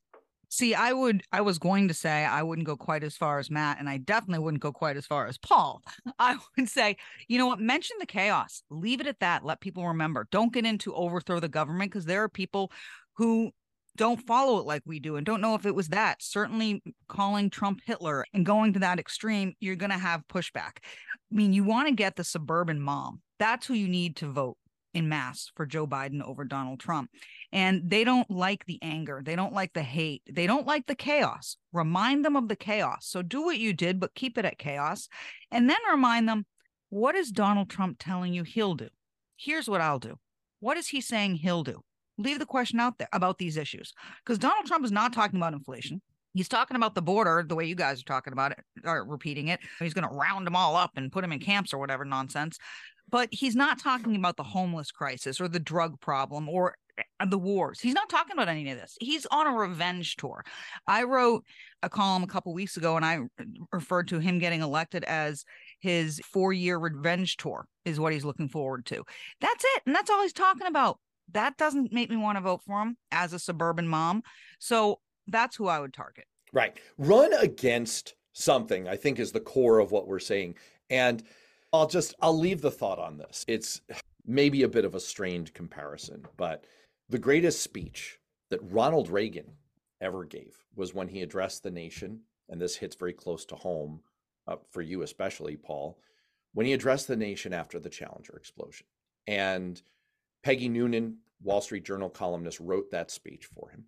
See, 0.55 0.73
I 0.73 0.93
would, 0.93 1.21
I 1.33 1.41
was 1.41 1.59
going 1.59 1.89
to 1.89 1.93
say 1.93 2.23
I 2.23 2.41
wouldn't 2.41 2.65
go 2.65 2.77
quite 2.77 3.03
as 3.03 3.17
far 3.17 3.39
as 3.39 3.51
Matt, 3.51 3.77
and 3.77 3.89
I 3.89 3.97
definitely 3.97 4.41
wouldn't 4.41 4.63
go 4.63 4.71
quite 4.71 4.95
as 4.95 5.05
far 5.05 5.27
as 5.27 5.37
Paul. 5.37 5.81
I 6.19 6.37
would 6.55 6.69
say, 6.69 6.95
you 7.27 7.37
know 7.37 7.47
what, 7.47 7.59
mention 7.59 7.97
the 7.99 8.05
chaos, 8.05 8.63
leave 8.69 9.01
it 9.01 9.07
at 9.07 9.19
that. 9.19 9.43
Let 9.43 9.59
people 9.59 9.85
remember. 9.85 10.29
Don't 10.31 10.53
get 10.53 10.65
into 10.65 10.95
overthrow 10.95 11.41
the 11.41 11.49
government 11.49 11.91
because 11.91 12.05
there 12.05 12.23
are 12.23 12.29
people 12.29 12.71
who 13.17 13.51
don't 13.97 14.25
follow 14.25 14.57
it 14.59 14.65
like 14.65 14.83
we 14.85 15.01
do 15.01 15.17
and 15.17 15.25
don't 15.25 15.41
know 15.41 15.55
if 15.55 15.65
it 15.65 15.75
was 15.75 15.89
that. 15.89 16.23
Certainly, 16.23 16.81
calling 17.09 17.49
Trump 17.49 17.81
Hitler 17.85 18.23
and 18.33 18.45
going 18.45 18.71
to 18.71 18.79
that 18.79 18.97
extreme, 18.97 19.55
you're 19.59 19.75
going 19.75 19.91
to 19.91 19.97
have 19.97 20.25
pushback. 20.29 20.77
I 20.77 21.35
mean, 21.35 21.51
you 21.51 21.65
want 21.65 21.89
to 21.89 21.93
get 21.93 22.15
the 22.15 22.23
suburban 22.23 22.79
mom. 22.79 23.19
That's 23.39 23.67
who 23.67 23.73
you 23.73 23.89
need 23.89 24.15
to 24.17 24.31
vote 24.31 24.55
in 24.95 25.09
mass 25.09 25.51
for 25.55 25.65
Joe 25.65 25.85
Biden 25.85 26.23
over 26.23 26.45
Donald 26.45 26.79
Trump. 26.79 27.11
And 27.55 27.89
they 27.89 28.03
don't 28.03 28.29
like 28.29 28.65
the 28.65 28.79
anger. 28.81 29.21
They 29.23 29.37
don't 29.37 29.53
like 29.53 29.71
the 29.71 29.81
hate. 29.81 30.21
They 30.29 30.45
don't 30.45 30.67
like 30.67 30.87
the 30.87 30.93
chaos. 30.93 31.55
Remind 31.71 32.25
them 32.25 32.35
of 32.35 32.49
the 32.49 32.55
chaos. 32.57 33.07
So 33.07 33.21
do 33.21 33.43
what 33.43 33.57
you 33.57 33.71
did, 33.71 33.97
but 33.97 34.13
keep 34.13 34.37
it 34.37 34.43
at 34.43 34.57
chaos. 34.57 35.07
And 35.51 35.69
then 35.69 35.77
remind 35.89 36.27
them 36.27 36.45
what 36.89 37.15
is 37.15 37.31
Donald 37.31 37.69
Trump 37.69 37.95
telling 37.97 38.33
you 38.33 38.43
he'll 38.43 38.75
do? 38.75 38.89
Here's 39.37 39.69
what 39.69 39.79
I'll 39.79 39.99
do. 39.99 40.19
What 40.59 40.75
is 40.75 40.89
he 40.89 40.99
saying 40.99 41.35
he'll 41.35 41.63
do? 41.63 41.79
Leave 42.17 42.39
the 42.39 42.45
question 42.45 42.81
out 42.81 42.97
there 42.97 43.07
about 43.13 43.37
these 43.37 43.55
issues 43.55 43.93
because 44.25 44.37
Donald 44.37 44.65
Trump 44.65 44.83
is 44.83 44.91
not 44.91 45.13
talking 45.13 45.37
about 45.37 45.53
inflation. 45.53 46.01
He's 46.33 46.49
talking 46.49 46.75
about 46.75 46.93
the 46.93 47.01
border 47.01 47.45
the 47.47 47.55
way 47.55 47.63
you 47.63 47.75
guys 47.75 48.01
are 48.01 48.05
talking 48.05 48.33
about 48.33 48.51
it 48.51 48.59
or 48.83 49.05
repeating 49.05 49.47
it. 49.47 49.61
He's 49.79 49.93
going 49.93 50.07
to 50.07 50.13
round 50.13 50.45
them 50.45 50.57
all 50.57 50.75
up 50.75 50.91
and 50.97 51.09
put 51.09 51.21
them 51.21 51.31
in 51.31 51.39
camps 51.39 51.73
or 51.73 51.77
whatever 51.77 52.03
nonsense 52.03 52.59
but 53.09 53.29
he's 53.31 53.55
not 53.55 53.79
talking 53.79 54.15
about 54.15 54.37
the 54.37 54.43
homeless 54.43 54.91
crisis 54.91 55.39
or 55.39 55.47
the 55.47 55.59
drug 55.59 55.99
problem 55.99 56.49
or 56.49 56.75
the 57.27 57.37
wars. 57.37 57.79
He's 57.79 57.93
not 57.93 58.09
talking 58.09 58.33
about 58.33 58.47
any 58.47 58.69
of 58.71 58.77
this. 58.77 58.97
He's 58.99 59.25
on 59.27 59.47
a 59.47 59.51
revenge 59.51 60.15
tour. 60.15 60.43
I 60.87 61.03
wrote 61.03 61.43
a 61.83 61.89
column 61.89 62.23
a 62.23 62.27
couple 62.27 62.53
weeks 62.53 62.77
ago 62.77 62.95
and 62.95 63.05
I 63.05 63.19
referred 63.71 64.07
to 64.09 64.19
him 64.19 64.39
getting 64.39 64.61
elected 64.61 65.03
as 65.05 65.45
his 65.79 66.19
four 66.25 66.53
year 66.53 66.77
revenge 66.77 67.37
tour, 67.37 67.67
is 67.85 67.99
what 67.99 68.13
he's 68.13 68.25
looking 68.25 68.49
forward 68.49 68.85
to. 68.87 69.03
That's 69.41 69.63
it. 69.75 69.83
And 69.85 69.95
that's 69.95 70.09
all 70.09 70.21
he's 70.21 70.33
talking 70.33 70.67
about. 70.67 70.99
That 71.31 71.57
doesn't 71.57 71.91
make 71.91 72.09
me 72.09 72.17
want 72.17 72.37
to 72.37 72.41
vote 72.41 72.61
for 72.65 72.81
him 72.81 72.97
as 73.11 73.33
a 73.33 73.39
suburban 73.39 73.87
mom. 73.87 74.21
So 74.59 74.99
that's 75.27 75.55
who 75.55 75.67
I 75.67 75.79
would 75.79 75.93
target. 75.93 76.25
Right. 76.53 76.77
Run 76.97 77.33
against 77.33 78.15
something, 78.33 78.87
I 78.87 78.95
think, 78.95 79.19
is 79.19 79.31
the 79.31 79.39
core 79.39 79.79
of 79.79 79.91
what 79.91 80.07
we're 80.07 80.19
saying. 80.19 80.55
And 80.89 81.23
I'll 81.73 81.87
just 81.87 82.13
I'll 82.21 82.37
leave 82.37 82.61
the 82.61 82.71
thought 82.71 82.99
on 82.99 83.17
this. 83.17 83.43
It's 83.47 83.81
maybe 84.25 84.63
a 84.63 84.67
bit 84.67 84.85
of 84.85 84.95
a 84.95 84.99
strained 84.99 85.53
comparison, 85.53 86.25
but 86.37 86.65
the 87.09 87.19
greatest 87.19 87.61
speech 87.61 88.19
that 88.49 88.59
Ronald 88.71 89.09
Reagan 89.09 89.51
ever 90.01 90.25
gave 90.25 90.55
was 90.75 90.93
when 90.93 91.07
he 91.07 91.21
addressed 91.21 91.63
the 91.63 91.71
nation, 91.71 92.21
and 92.49 92.59
this 92.59 92.75
hits 92.75 92.95
very 92.95 93.13
close 93.13 93.45
to 93.45 93.55
home 93.55 94.01
uh, 94.47 94.57
for 94.71 94.81
you 94.81 95.01
especially, 95.01 95.55
Paul, 95.55 95.99
when 96.53 96.65
he 96.65 96.73
addressed 96.73 97.07
the 97.07 97.15
nation 97.15 97.53
after 97.53 97.79
the 97.79 97.89
Challenger 97.89 98.35
explosion. 98.35 98.87
And 99.27 99.81
Peggy 100.43 100.69
Noonan, 100.69 101.17
Wall 101.41 101.61
Street 101.61 101.85
Journal 101.85 102.09
columnist, 102.09 102.59
wrote 102.59 102.91
that 102.91 103.11
speech 103.11 103.45
for 103.45 103.69
him. 103.69 103.85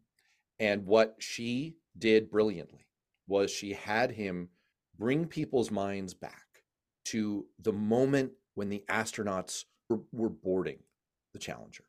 And 0.59 0.85
what 0.85 1.15
she 1.19 1.75
did 1.97 2.29
brilliantly 2.29 2.87
was 3.27 3.51
she 3.51 3.73
had 3.73 4.11
him 4.11 4.49
bring 4.97 5.25
people's 5.25 5.69
minds 5.69 6.13
back 6.13 6.45
to 7.05 7.45
the 7.59 7.73
moment 7.73 8.31
when 8.55 8.69
the 8.69 8.83
astronauts 8.89 9.65
were, 9.89 10.01
were 10.11 10.29
boarding 10.29 10.79
the 11.33 11.39
Challenger 11.39 11.83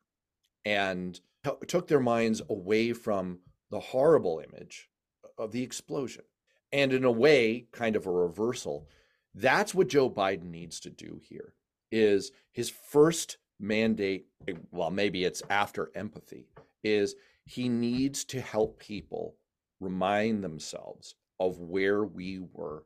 and 0.69 1.19
t- 1.45 1.67
took 1.67 1.89
their 1.89 1.99
minds 2.01 2.43
away 2.51 2.93
from 2.93 3.39
the 3.71 3.81
horrible 3.81 4.43
image 4.47 4.91
of 5.39 5.51
the 5.51 5.63
explosion. 5.63 6.25
And 6.73 6.93
in 6.93 7.05
a 7.05 7.11
way, 7.11 7.69
kind 7.73 7.97
of 7.97 8.07
a 8.07 8.11
reversal. 8.11 8.87
That's 9.35 9.75
what 9.75 9.89
Joe 9.89 10.11
Biden 10.11 10.51
needs 10.51 10.79
to 10.81 10.91
do 10.91 11.21
here 11.23 11.55
is 11.91 12.33
his 12.53 12.69
first 12.69 13.39
mandate, 13.59 14.27
well, 14.71 14.91
maybe 14.91 15.25
it's 15.25 15.43
after 15.49 15.91
empathy, 15.95 16.49
is 16.85 17.15
he 17.47 17.71
needs 17.71 18.25
to 18.27 18.41
help 18.43 18.79
people 18.79 19.37
remind 19.81 20.45
themselves 20.45 21.15
of 21.41 21.59
where 21.61 22.05
we 22.05 22.41
were 22.53 22.85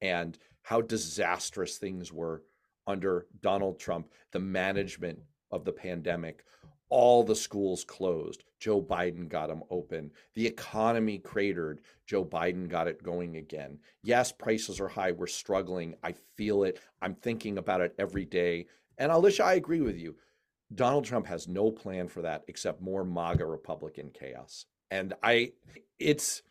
and 0.00 0.38
how 0.62 0.80
disastrous 0.80 1.76
things 1.76 2.10
were 2.10 2.42
under 2.86 3.26
Donald 3.42 3.78
Trump, 3.78 4.08
the 4.32 4.38
management 4.38 5.18
of 5.50 5.66
the 5.66 5.72
pandemic. 5.72 6.44
All 6.90 7.22
the 7.22 7.36
schools 7.36 7.84
closed. 7.84 8.44
Joe 8.60 8.82
Biden 8.82 9.28
got 9.28 9.48
them 9.48 9.62
open. 9.70 10.10
The 10.34 10.46
economy 10.46 11.18
cratered. 11.18 11.80
Joe 12.06 12.24
Biden 12.24 12.68
got 12.68 12.88
it 12.88 13.02
going 13.02 13.36
again. 13.36 13.78
Yes, 14.02 14.32
prices 14.32 14.80
are 14.80 14.88
high. 14.88 15.12
We're 15.12 15.26
struggling. 15.26 15.94
I 16.02 16.14
feel 16.36 16.64
it. 16.64 16.80
I'm 17.02 17.14
thinking 17.14 17.58
about 17.58 17.80
it 17.80 17.94
every 17.98 18.24
day. 18.24 18.66
And 18.96 19.12
Alicia, 19.12 19.44
I 19.44 19.54
agree 19.54 19.80
with 19.80 19.96
you. 19.96 20.16
Donald 20.74 21.04
Trump 21.04 21.26
has 21.26 21.48
no 21.48 21.70
plan 21.70 22.08
for 22.08 22.22
that 22.22 22.44
except 22.48 22.80
more 22.80 23.04
MAGA 23.04 23.46
Republican 23.46 24.10
chaos. 24.10 24.66
And 24.90 25.14
I, 25.22 25.52
it's, 25.98 26.42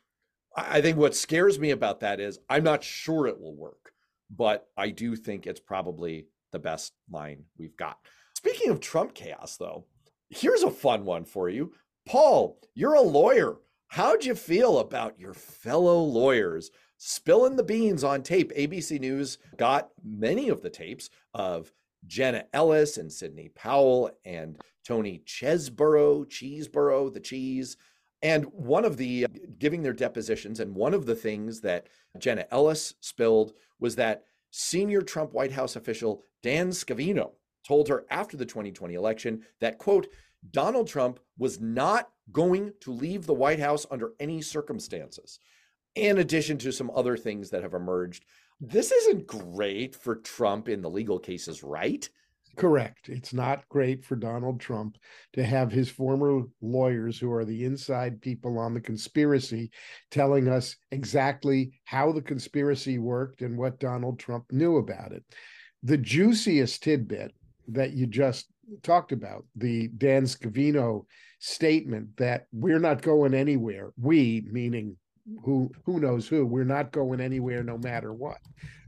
I 0.55 0.81
think 0.81 0.97
what 0.97 1.15
scares 1.15 1.59
me 1.59 1.71
about 1.71 1.99
that 1.99 2.19
is 2.19 2.39
I'm 2.49 2.63
not 2.63 2.83
sure 2.83 3.27
it 3.27 3.39
will 3.39 3.55
work 3.55 3.93
but 4.29 4.67
I 4.75 4.89
do 4.89 5.15
think 5.15 5.47
it's 5.47 5.59
probably 5.59 6.27
the 6.51 6.59
best 6.59 6.93
line 7.09 7.43
we've 7.57 7.77
got. 7.77 7.97
Speaking 8.35 8.71
of 8.71 8.79
Trump 8.79 9.13
chaos, 9.13 9.57
though, 9.57 9.85
here's 10.29 10.63
a 10.63 10.71
fun 10.71 11.05
one 11.05 11.25
for 11.25 11.49
you. 11.49 11.73
Paul, 12.05 12.59
you're 12.73 12.95
a 12.95 13.01
lawyer. 13.01 13.57
How'd 13.87 14.25
you 14.25 14.35
feel 14.35 14.79
about 14.79 15.19
your 15.19 15.33
fellow 15.33 15.99
lawyers 15.99 16.71
spilling 16.97 17.55
the 17.55 17.63
beans 17.63 18.03
on 18.03 18.23
tape? 18.23 18.53
ABC 18.53 18.99
News 18.99 19.37
got 19.57 19.89
many 20.03 20.49
of 20.49 20.61
the 20.61 20.69
tapes 20.69 21.09
of 21.33 21.71
Jenna 22.05 22.45
Ellis 22.53 22.97
and 22.97 23.11
Sidney 23.11 23.49
Powell 23.49 24.11
and 24.25 24.59
Tony 24.85 25.21
Chesebro, 25.25 26.25
Cheeseboro, 26.25 27.13
the 27.13 27.19
cheese. 27.19 27.77
And 28.21 28.45
one 28.45 28.85
of 28.85 28.97
the 28.97 29.25
uh, 29.25 29.27
giving 29.59 29.83
their 29.83 29.93
depositions, 29.93 30.59
and 30.59 30.73
one 30.73 30.93
of 30.93 31.05
the 31.05 31.15
things 31.15 31.61
that 31.61 31.87
Jenna 32.17 32.45
Ellis 32.51 32.95
spilled 32.99 33.53
was 33.79 33.95
that 33.95 34.23
senior 34.51 35.01
Trump 35.01 35.33
White 35.33 35.51
House 35.51 35.75
official 35.75 36.23
Dan 36.41 36.69
Scavino 36.69 37.31
told 37.67 37.87
her 37.89 38.05
after 38.09 38.37
the 38.37 38.45
2020 38.45 38.93
election 38.93 39.41
that, 39.59 39.77
quote, 39.77 40.07
Donald 40.51 40.87
Trump 40.87 41.19
was 41.37 41.59
not 41.59 42.09
going 42.31 42.71
to 42.81 42.91
leave 42.91 43.25
the 43.25 43.33
White 43.33 43.59
House 43.59 43.85
under 43.91 44.13
any 44.19 44.41
circumstances, 44.41 45.39
in 45.95 46.19
addition 46.19 46.57
to 46.59 46.71
some 46.71 46.91
other 46.95 47.17
things 47.17 47.49
that 47.49 47.63
have 47.63 47.73
emerged. 47.73 48.23
This 48.61 48.91
isn't 48.91 49.27
great 49.27 49.95
for 49.95 50.15
Trump 50.15 50.69
in 50.69 50.81
the 50.81 50.89
legal 50.89 51.19
cases, 51.19 51.63
right? 51.63 52.07
Correct. 52.55 53.09
It's 53.09 53.33
not 53.33 53.69
great 53.69 54.03
for 54.03 54.15
Donald 54.15 54.59
Trump 54.59 54.97
to 55.33 55.43
have 55.43 55.71
his 55.71 55.89
former 55.89 56.41
lawyers, 56.59 57.19
who 57.19 57.31
are 57.31 57.45
the 57.45 57.65
inside 57.65 58.19
people 58.19 58.57
on 58.57 58.73
the 58.73 58.81
conspiracy, 58.81 59.69
telling 60.09 60.47
us 60.47 60.75
exactly 60.91 61.79
how 61.85 62.11
the 62.11 62.21
conspiracy 62.21 62.97
worked 62.97 63.41
and 63.43 63.57
what 63.57 63.79
Donald 63.79 64.17
Trump 64.17 64.45
knew 64.51 64.77
about 64.77 65.11
it. 65.11 65.23
The 65.83 65.97
juiciest 65.97 66.81
tidbit 66.81 67.33
that 67.67 67.93
you 67.93 68.07
just 68.07 68.47
talked 68.83 69.11
about, 69.11 69.45
the 69.55 69.87
Dan 69.89 70.23
Scavino 70.23 71.05
statement 71.39 72.17
that 72.17 72.47
we're 72.51 72.79
not 72.79 73.01
going 73.01 73.33
anywhere, 73.33 73.91
we, 74.01 74.45
meaning 74.51 74.97
who 75.43 75.69
who 75.85 75.99
knows 75.99 76.27
who 76.27 76.45
we're 76.45 76.63
not 76.63 76.91
going 76.91 77.19
anywhere 77.19 77.61
no 77.61 77.77
matter 77.77 78.13
what 78.13 78.37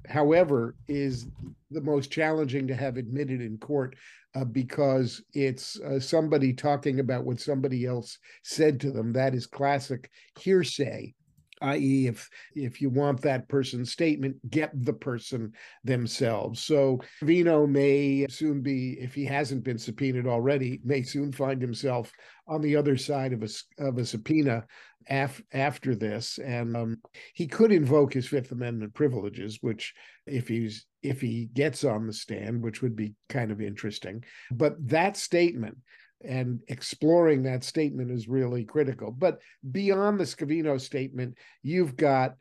however, 0.10 0.76
is 0.88 1.28
the 1.72 1.82
most 1.82 2.12
challenging 2.12 2.68
to 2.68 2.76
have 2.76 2.98
admitted 2.98 3.42
in 3.42 3.58
court 3.58 3.96
uh, 4.36 4.44
because 4.44 5.22
it's 5.34 5.80
uh, 5.82 6.00
somebody 6.00 6.54
talking 6.54 7.00
about 7.00 7.26
what 7.26 7.39
somebody 7.39 7.86
else 7.86 8.18
said 8.44 8.80
to 8.80 8.92
them. 8.92 9.13
That 9.13 9.34
is 9.34 9.48
classic 9.48 10.10
hearsay. 10.39 11.13
i.e., 11.62 12.08
if 12.08 12.30
if 12.56 12.82
you 12.82 12.89
want 12.89 13.22
that 13.22 13.48
person's 13.48 13.91
statement, 13.91 14.38
get 14.50 14.72
the 14.74 14.93
person 14.93 15.54
themselves. 15.84 16.62
So 16.62 17.02
Vino 17.22 17.67
may 17.67 18.28
soon 18.30 18.62
be, 18.62 18.98
if 19.00 19.13
he 19.13 19.26
hasn't 19.26 19.63
been 19.63 19.78
subpoenaed 19.78 20.28
already, 20.28 20.80
may 20.84 21.04
soon 21.04 21.32
find 21.32 21.62
himself 21.62 22.12
on 22.48 22.62
the 22.62 22.76
other 22.76 22.98
side 22.98 23.34
of 23.34 23.43
a 23.43 23.50
of 23.84 23.98
a 23.98 24.06
subpoena 24.06 24.65
af, 25.10 25.41
after 25.54 25.95
this, 25.95 26.38
and 26.38 26.76
um, 26.76 26.98
he 27.34 27.48
could 27.48 27.72
invoke 27.72 28.13
his 28.13 28.28
Fifth 28.28 28.52
Amendment 28.52 28.93
privileges, 28.93 29.60
which 29.62 29.93
if 30.26 30.48
he's 30.48 30.86
if 31.02 31.22
he 31.22 31.50
gets 31.54 31.84
on 31.84 32.08
the 32.08 32.13
stand, 32.13 32.62
which 32.62 32.82
would 32.82 32.95
be 32.95 33.15
kind 33.30 33.52
of 33.52 33.62
interesting. 33.62 34.24
But 34.52 34.76
that 34.89 35.17
statement 35.17 35.78
and 36.24 36.62
exploring 36.68 37.44
that 37.44 37.64
statement 37.64 38.12
is 38.12 38.28
really 38.28 38.66
critical. 38.66 39.12
But 39.12 39.40
beyond 39.72 40.20
the 40.20 40.26
Scavino 40.26 40.80
statement, 40.80 41.38
you've 41.64 41.96
got 41.96 42.36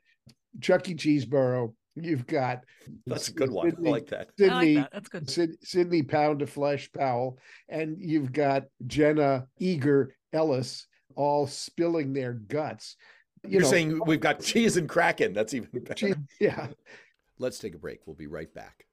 Chucky 0.61 0.95
Cheeseborough. 0.95 1.73
You've 1.95 2.27
got 2.27 2.65
that's 3.07 3.29
a 3.29 3.33
good 3.33 3.51
one. 3.51 3.71
Sidney, 3.71 3.89
I 3.89 3.93
like 3.93 4.07
that. 4.09 4.29
Sidney, 4.39 4.53
I 4.53 4.63
like 4.63 4.75
that. 4.77 4.91
That's 4.93 5.09
good. 5.09 5.31
Sid, 5.31 5.51
Sidney 5.63 6.03
Pound 6.03 6.43
of 6.43 6.51
Flesh 6.51 6.91
Powell, 6.93 7.39
and 7.69 7.97
you've 7.99 8.33
got 8.33 8.65
Jenna 8.87 9.47
Eager 9.59 10.15
Ellis 10.33 10.87
all 11.17 11.47
spilling 11.47 12.13
their 12.13 12.35
guts. 12.35 12.97
You 13.45 13.51
You're 13.51 13.63
know, 13.63 13.71
saying 13.71 14.01
we've 14.07 14.21
got 14.21 14.41
cheese 14.41 14.77
and 14.77 14.89
kraken. 14.89 15.33
That's 15.33 15.55
even 15.55 15.69
better. 15.73 15.95
Cheese, 15.95 16.17
yeah. 16.41 16.69
Let's 17.39 17.59
take 17.59 17.75
a 17.75 17.79
break. 17.79 18.01
We'll 18.07 18.17
be 18.17 18.27
right 18.27 18.53
back. 18.53 18.85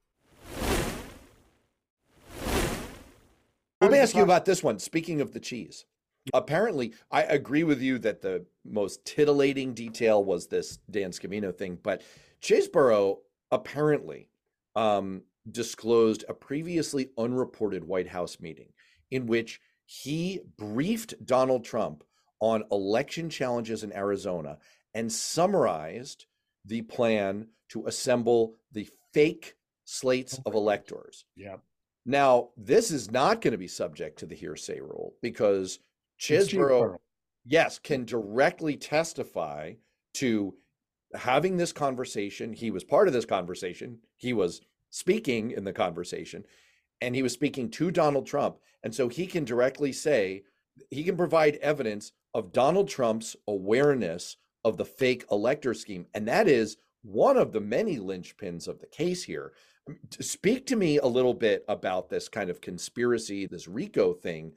Let 3.85 3.91
me 3.91 3.99
ask 3.99 4.15
you 4.15 4.23
about 4.23 4.45
this 4.45 4.63
one. 4.63 4.79
Speaking 4.79 5.21
of 5.21 5.31
the 5.31 5.39
cheese, 5.39 5.85
apparently, 6.33 6.93
I 7.11 7.23
agree 7.23 7.63
with 7.63 7.81
you 7.81 7.99
that 7.99 8.21
the 8.21 8.45
most 8.63 9.05
titillating 9.05 9.73
detail 9.73 10.23
was 10.23 10.47
this 10.47 10.77
Dan 10.89 11.11
Scavino 11.11 11.55
thing, 11.55 11.77
but 11.81 12.01
Chesebro 12.41 13.19
apparently 13.51 14.29
um, 14.75 15.21
disclosed 15.51 16.25
a 16.27 16.33
previously 16.33 17.09
unreported 17.17 17.83
White 17.83 18.07
House 18.07 18.39
meeting 18.39 18.69
in 19.11 19.27
which 19.27 19.61
he 19.85 20.41
briefed 20.57 21.13
Donald 21.25 21.63
Trump 21.63 22.03
on 22.39 22.63
election 22.71 23.29
challenges 23.29 23.83
in 23.83 23.93
Arizona 23.93 24.57
and 24.93 25.11
summarized 25.11 26.25
the 26.65 26.81
plan 26.81 27.47
to 27.69 27.85
assemble 27.85 28.55
the 28.71 28.89
fake 29.13 29.55
slates 29.83 30.39
of 30.45 30.55
electors. 30.55 31.25
Yeah. 31.35 31.57
Now, 32.05 32.49
this 32.55 32.91
is 32.91 33.09
not 33.09 33.41
going 33.41 33.53
to 33.53 33.57
be 33.57 33.67
subject 33.67 34.19
to 34.19 34.25
the 34.25 34.35
hearsay 34.35 34.79
rule 34.79 35.15
because 35.21 35.79
Chesebro, 36.19 36.97
yes, 37.45 37.79
can 37.79 38.05
directly 38.05 38.77
testify 38.77 39.73
to 40.15 40.53
having 41.15 41.57
this 41.57 41.71
conversation. 41.71 42.53
He 42.53 42.71
was 42.71 42.83
part 42.83 43.07
of 43.07 43.13
this 43.13 43.25
conversation. 43.25 43.99
He 44.17 44.33
was 44.33 44.61
speaking 44.91 45.51
in 45.51 45.63
the 45.63 45.73
conversation 45.73 46.45
and 47.01 47.15
he 47.15 47.23
was 47.23 47.33
speaking 47.33 47.69
to 47.71 47.91
Donald 47.91 48.27
Trump. 48.27 48.57
And 48.83 48.93
so 48.93 49.07
he 49.07 49.25
can 49.25 49.43
directly 49.43 49.91
say, 49.91 50.43
he 50.91 51.03
can 51.03 51.17
provide 51.17 51.55
evidence 51.55 52.11
of 52.33 52.53
Donald 52.53 52.87
Trump's 52.87 53.35
awareness 53.47 54.37
of 54.63 54.77
the 54.77 54.85
fake 54.85 55.25
elector 55.31 55.73
scheme. 55.73 56.05
And 56.13 56.27
that 56.27 56.47
is 56.47 56.77
one 57.01 57.37
of 57.37 57.51
the 57.51 57.61
many 57.61 57.97
linchpins 57.97 58.67
of 58.67 58.79
the 58.79 58.87
case 58.87 59.23
here. 59.23 59.53
Speak 60.19 60.65
to 60.67 60.75
me 60.75 60.97
a 60.97 61.05
little 61.05 61.33
bit 61.33 61.63
about 61.67 62.09
this 62.09 62.27
kind 62.27 62.49
of 62.49 62.61
conspiracy, 62.61 63.45
this 63.45 63.67
RICO 63.67 64.13
thing. 64.13 64.53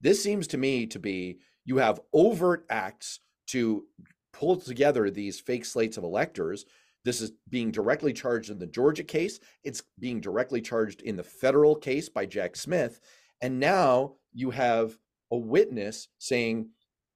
This 0.00 0.22
seems 0.22 0.46
to 0.48 0.58
me 0.58 0.86
to 0.86 0.98
be 0.98 1.38
you 1.64 1.78
have 1.78 2.00
overt 2.12 2.66
acts 2.68 3.20
to 3.48 3.84
pull 4.32 4.56
together 4.56 5.10
these 5.10 5.40
fake 5.40 5.64
slates 5.64 5.96
of 5.96 6.04
electors. 6.04 6.66
This 7.04 7.20
is 7.20 7.32
being 7.48 7.70
directly 7.70 8.12
charged 8.12 8.50
in 8.50 8.58
the 8.58 8.66
Georgia 8.66 9.04
case. 9.04 9.40
It's 9.64 9.82
being 9.98 10.20
directly 10.20 10.60
charged 10.60 11.02
in 11.02 11.16
the 11.16 11.22
federal 11.22 11.74
case 11.74 12.08
by 12.08 12.26
Jack 12.26 12.56
Smith. 12.56 13.00
And 13.40 13.58
now 13.58 14.14
you 14.34 14.50
have 14.50 14.98
a 15.30 15.36
witness 15.36 16.08
saying 16.18 16.68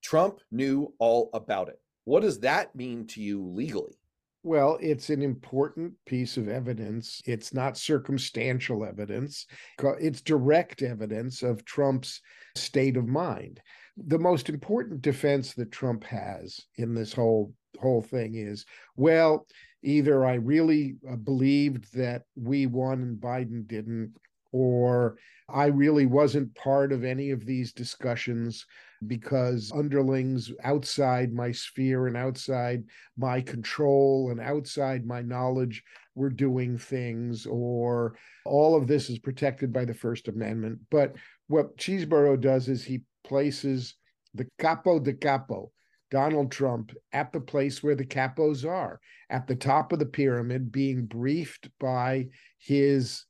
Trump 0.03 0.41
knew 0.51 0.95
all 0.99 1.29
about 1.35 1.69
it. 1.69 1.81
What 2.05 2.23
does 2.23 2.41
that 2.41 2.75
mean 2.75 3.07
to 3.09 3.21
you 3.21 3.45
legally? 3.45 4.00
Well, 4.43 4.79
it's 4.81 5.11
an 5.11 5.21
important 5.21 5.93
piece 6.07 6.39
of 6.39 6.49
evidence. 6.49 7.21
It's 7.27 7.53
not 7.53 7.77
circumstantial 7.77 8.85
evidence, 8.85 9.47
it's 9.79 10.23
direct 10.23 10.83
evidence 10.83 11.43
of 11.43 11.65
Trump's 11.65 12.23
state 12.57 12.97
of 12.97 13.07
mind. 13.07 13.61
The 13.97 14.19
most 14.19 14.49
important 14.49 15.03
defense 15.03 15.53
that 15.55 15.73
Trump 15.73 16.05
has 16.05 16.59
in 16.77 16.95
this 16.95 17.13
whole 17.13 17.53
whole 17.79 18.03
thing 18.03 18.35
is 18.35 18.65
well, 18.97 19.47
either 19.83 20.25
I 20.25 20.35
really 20.35 20.97
uh, 21.09 21.17
believed 21.17 21.95
that 21.95 22.23
we 22.35 22.67
won 22.67 23.03
and 23.03 23.21
Biden 23.21 23.67
didn't, 23.67 24.15
or 24.53 25.17
I 25.49 25.67
really 25.67 26.07
wasn't 26.07 26.55
part 26.55 26.93
of 26.93 27.05
any 27.05 27.31
of 27.31 27.45
these 27.45 27.73
discussions 27.73 28.67
because 29.07 29.73
underlings 29.75 30.53
outside 30.63 31.33
my 31.33 31.51
sphere 31.53 32.07
and 32.07 32.17
outside 32.17 32.85
my 33.17 33.41
control 33.41 34.31
and 34.31 34.41
outside 34.41 35.07
my 35.07 35.23
knowledge 35.23 35.83
were 36.15 36.31
doing 36.31 36.77
things, 36.77 37.47
or 37.47 38.15
all 38.45 38.77
of 38.77 38.87
this 38.87 39.09
is 39.09 39.19
protected 39.19 39.73
by 39.73 39.85
the 39.85 39.95
First 39.95 40.29
Amendment. 40.29 40.79
But 40.91 41.17
what 41.49 41.77
Chesebro 41.77 42.39
does 42.41 42.69
is 42.69 42.85
he 42.85 43.01
places 43.25 43.95
the 44.35 44.47
capo 44.59 45.01
de 45.01 45.15
capo, 45.15 45.73
Donald 46.11 46.53
Trump, 46.53 46.93
at 47.13 47.33
the 47.33 47.41
place 47.41 47.83
where 47.83 47.95
the 47.95 48.05
capos 48.05 48.69
are, 48.69 49.01
at 49.31 49.47
the 49.47 49.57
top 49.57 49.93
of 49.93 49.99
the 49.99 50.07
pyramid, 50.07 50.71
being 50.71 51.07
briefed 51.07 51.71
by 51.79 52.29
his 52.59 53.25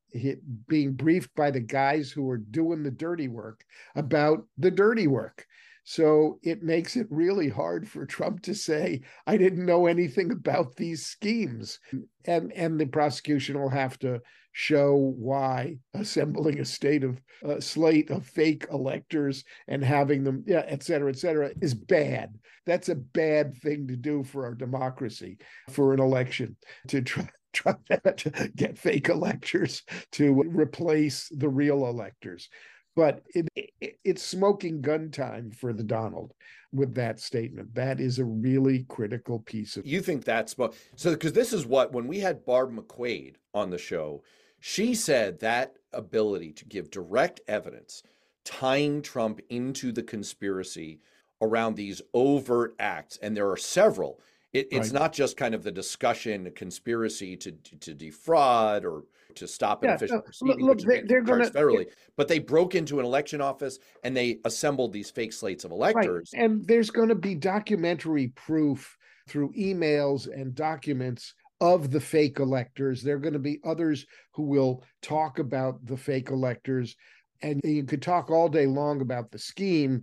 being 0.69 0.93
briefed 0.93 1.35
by 1.35 1.51
the 1.51 1.61
guys 1.61 2.11
who 2.11 2.29
are 2.29 2.39
doing 2.39 2.83
the 2.83 2.91
dirty 2.91 3.29
work 3.29 3.65
about 3.95 4.45
the 4.59 4.71
dirty 4.71 5.07
work. 5.07 5.47
So 5.85 6.39
it 6.43 6.63
makes 6.63 6.95
it 6.95 7.07
really 7.11 7.49
hard 7.49 7.89
for 7.89 8.05
Trump 8.07 8.43
to 8.43 8.55
say, 8.55 9.01
I 9.27 9.37
didn't 9.37 9.67
know 9.67 9.87
anything 9.87 10.31
about 10.31 10.77
these 10.77 11.07
schemes. 11.07 11.81
And, 12.27 12.53
and 12.53 12.79
the 12.79 12.87
prosecution 12.87 13.59
will 13.59 13.71
have 13.71 13.99
to 14.01 14.21
show 14.53 15.15
why 15.17 15.79
assembling 15.95 16.61
a 16.61 16.65
state 16.65 17.03
of 17.03 17.21
uh, 17.49 17.61
slate 17.61 18.11
of 18.11 18.27
fake 18.27 18.67
electors 18.71 19.45
and 19.69 19.83
having 19.83 20.23
them, 20.23 20.45
yeah, 20.47 20.65
et 20.67 20.83
cetera, 20.83 21.09
et 21.11 21.19
cetera, 21.19 21.51
is 21.63 21.75
bad. 21.75 22.37
That's 22.67 22.89
a 22.89 22.97
bad 22.97 23.57
thing 23.57 23.89
to 23.89 23.97
do 23.97 24.23
for 24.23 24.45
our 24.45 24.55
democracy, 24.55 25.39
for 25.71 25.95
an 25.95 26.01
election 26.01 26.57
to 26.89 27.01
try 27.01 27.29
try 27.53 27.75
to 28.17 28.51
get 28.57 28.79
fake 28.79 29.09
electors 29.09 29.83
to 30.13 30.43
replace 30.43 31.29
the 31.31 31.49
real 31.49 31.87
electors 31.87 32.49
but 32.97 33.23
it, 33.35 33.49
it, 33.81 33.99
it's 34.05 34.23
smoking 34.23 34.81
gun 34.81 35.11
time 35.11 35.51
for 35.51 35.73
the 35.73 35.83
Donald 35.83 36.35
with 36.73 36.95
that 36.95 37.21
statement. 37.21 37.75
That 37.75 38.01
is 38.01 38.19
a 38.19 38.25
really 38.25 38.85
critical 38.89 39.39
piece 39.41 39.77
of. 39.77 39.87
You 39.87 40.01
think 40.01 40.25
that's 40.25 40.55
so? 40.97 41.11
Because 41.11 41.33
this 41.33 41.53
is 41.53 41.67
what 41.67 41.93
when 41.93 42.07
we 42.07 42.21
had 42.21 42.45
Barb 42.45 42.73
McQuade 42.73 43.37
on 43.55 43.71
the 43.71 43.79
show, 43.79 44.23
she 44.59 44.95
said 44.95 45.41
that 45.41 45.77
ability 45.93 46.53
to 46.53 46.65
give 46.67 46.91
direct 46.91 47.41
evidence 47.49 48.03
tying 48.45 49.03
Trump 49.03 49.41
into 49.51 49.93
the 49.93 50.03
conspiracy 50.03 51.01
around 51.43 51.77
these 51.77 52.03
overt 52.13 52.75
acts, 52.79 53.19
and 53.23 53.37
there 53.37 53.51
are 53.51 53.57
several. 53.57 54.21
It, 54.53 54.69
it's 54.73 54.93
right. 54.93 55.01
not 55.01 55.13
just 55.13 55.37
kind 55.37 55.55
of 55.55 55.63
the 55.63 55.71
discussion, 55.71 56.51
conspiracy 56.57 57.37
to 57.37 57.53
to 57.53 57.95
defraud 57.95 58.85
or 58.85 59.05
to 59.37 59.47
stop 59.47 59.83
an 59.83 59.91
yeah, 59.91 59.95
official 59.95 60.17
no, 60.17 60.23
proceeding, 60.23 60.67
look, 60.67 60.81
they, 60.81 61.15
are 61.15 61.21
going 61.21 61.43
federally. 61.51 61.87
But 62.17 62.29
they 62.29 62.39
broke 62.39 62.75
into 62.75 62.99
an 62.99 63.07
election 63.07 63.41
office 63.41 63.79
and 64.03 64.17
they 64.17 64.39
assembled 64.45 64.93
these 64.93 65.11
fake 65.11 65.33
slates 65.33 65.65
of 65.65 65.71
electors. 65.71 66.31
Right. 66.35 66.45
And 66.45 66.67
there's 66.67 66.91
going 66.91 67.09
to 67.09 67.15
be 67.15 67.35
documentary 67.35 68.29
proof 68.29 68.97
through 69.29 69.53
emails 69.53 70.27
and 70.27 70.55
documents 70.55 71.35
of 71.61 71.91
the 71.91 72.01
fake 72.01 72.41
electors. 72.41 73.03
There 73.03 73.17
are 73.17 73.21
going 73.21 73.35
to 73.35 73.39
be 73.39 73.61
others 73.65 74.07
who 74.33 74.45
will 74.45 74.83
talk 75.03 75.39
about 75.39 75.85
the 75.87 75.97
fake 75.97 76.31
electors. 76.31 76.97
And 77.43 77.61
you 77.65 77.85
could 77.85 78.03
talk 78.03 78.31
all 78.31 78.49
day 78.49 78.67
long 78.67 79.01
about 79.01 79.31
the 79.31 79.39
scheme, 79.39 80.03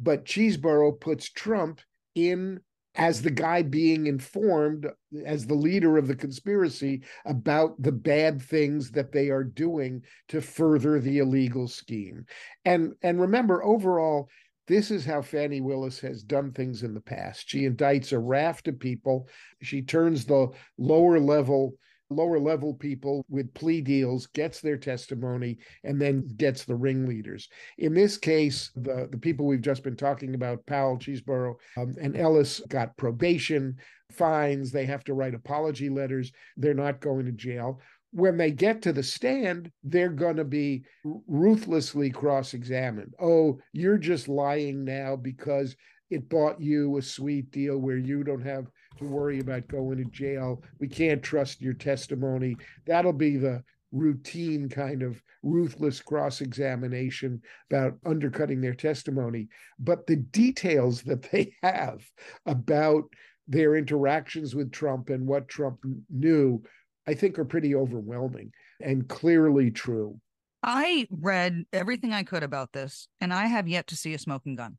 but 0.00 0.24
Chesebro 0.24 0.98
puts 0.98 1.30
Trump 1.30 1.80
in 2.14 2.60
as 2.94 3.22
the 3.22 3.30
guy 3.30 3.62
being 3.62 4.06
informed 4.06 4.86
as 5.24 5.46
the 5.46 5.54
leader 5.54 5.96
of 5.96 6.08
the 6.08 6.14
conspiracy 6.14 7.02
about 7.24 7.80
the 7.80 7.92
bad 7.92 8.40
things 8.40 8.90
that 8.90 9.12
they 9.12 9.30
are 9.30 9.44
doing 9.44 10.02
to 10.28 10.40
further 10.40 11.00
the 11.00 11.18
illegal 11.18 11.66
scheme 11.66 12.24
and 12.64 12.92
and 13.02 13.20
remember 13.20 13.64
overall 13.64 14.28
this 14.68 14.90
is 14.90 15.04
how 15.04 15.20
Fani 15.20 15.60
Willis 15.60 15.98
has 16.00 16.22
done 16.22 16.52
things 16.52 16.84
in 16.84 16.94
the 16.94 17.00
past. 17.00 17.48
She 17.48 17.68
indicts 17.68 18.12
a 18.12 18.18
raft 18.18 18.68
of 18.68 18.78
people. 18.78 19.28
She 19.60 19.82
turns 19.82 20.24
the 20.24 20.50
lower 20.78 21.18
level 21.18 21.74
lower 22.12 22.38
level 22.38 22.74
people 22.74 23.24
with 23.28 23.52
plea 23.54 23.80
deals, 23.80 24.26
gets 24.26 24.60
their 24.60 24.76
testimony, 24.76 25.58
and 25.84 26.00
then 26.00 26.28
gets 26.36 26.64
the 26.64 26.74
ringleaders. 26.74 27.48
In 27.78 27.94
this 27.94 28.16
case, 28.16 28.70
the, 28.76 29.08
the 29.10 29.18
people 29.18 29.46
we've 29.46 29.60
just 29.60 29.82
been 29.82 29.96
talking 29.96 30.34
about, 30.34 30.64
Powell, 30.66 30.98
Chesebro, 30.98 31.54
um, 31.76 31.94
and 32.00 32.16
Ellis, 32.16 32.60
got 32.68 32.96
probation, 32.96 33.76
fines. 34.12 34.70
They 34.70 34.86
have 34.86 35.04
to 35.04 35.14
write 35.14 35.34
apology 35.34 35.88
letters. 35.88 36.32
They're 36.56 36.74
not 36.74 37.00
going 37.00 37.26
to 37.26 37.32
jail. 37.32 37.80
When 38.12 38.36
they 38.36 38.50
get 38.50 38.82
to 38.82 38.92
the 38.92 39.02
stand, 39.02 39.72
they're 39.82 40.10
going 40.10 40.36
to 40.36 40.44
be 40.44 40.84
ruthlessly 41.26 42.10
cross 42.10 42.52
examined. 42.52 43.14
Oh, 43.20 43.58
you're 43.72 43.98
just 43.98 44.28
lying 44.28 44.84
now 44.84 45.16
because 45.16 45.74
it 46.10 46.28
bought 46.28 46.60
you 46.60 46.98
a 46.98 47.02
sweet 47.02 47.50
deal 47.50 47.78
where 47.78 47.96
you 47.96 48.22
don't 48.22 48.44
have 48.44 48.66
to 48.98 49.04
worry 49.04 49.40
about 49.40 49.68
going 49.68 49.98
to 49.98 50.04
jail. 50.04 50.62
We 50.78 50.88
can't 50.88 51.22
trust 51.22 51.60
your 51.60 51.74
testimony. 51.74 52.56
That'll 52.86 53.12
be 53.12 53.36
the 53.36 53.62
routine 53.92 54.68
kind 54.68 55.02
of 55.02 55.22
ruthless 55.42 56.00
cross 56.00 56.40
examination 56.40 57.42
about 57.70 57.98
undercutting 58.06 58.60
their 58.60 58.74
testimony. 58.74 59.48
But 59.78 60.06
the 60.06 60.16
details 60.16 61.02
that 61.02 61.30
they 61.30 61.54
have 61.62 62.02
about 62.46 63.04
their 63.48 63.76
interactions 63.76 64.54
with 64.54 64.72
Trump 64.72 65.10
and 65.10 65.26
what 65.26 65.48
Trump 65.48 65.78
knew, 66.10 66.62
I 67.06 67.14
think 67.14 67.38
are 67.38 67.44
pretty 67.44 67.74
overwhelming 67.74 68.52
and 68.80 69.08
clearly 69.08 69.70
true. 69.70 70.18
I 70.62 71.08
read 71.10 71.64
everything 71.72 72.12
I 72.12 72.22
could 72.22 72.44
about 72.44 72.72
this, 72.72 73.08
and 73.20 73.34
I 73.34 73.46
have 73.46 73.66
yet 73.66 73.88
to 73.88 73.96
see 73.96 74.14
a 74.14 74.18
smoking 74.18 74.54
gun. 74.54 74.78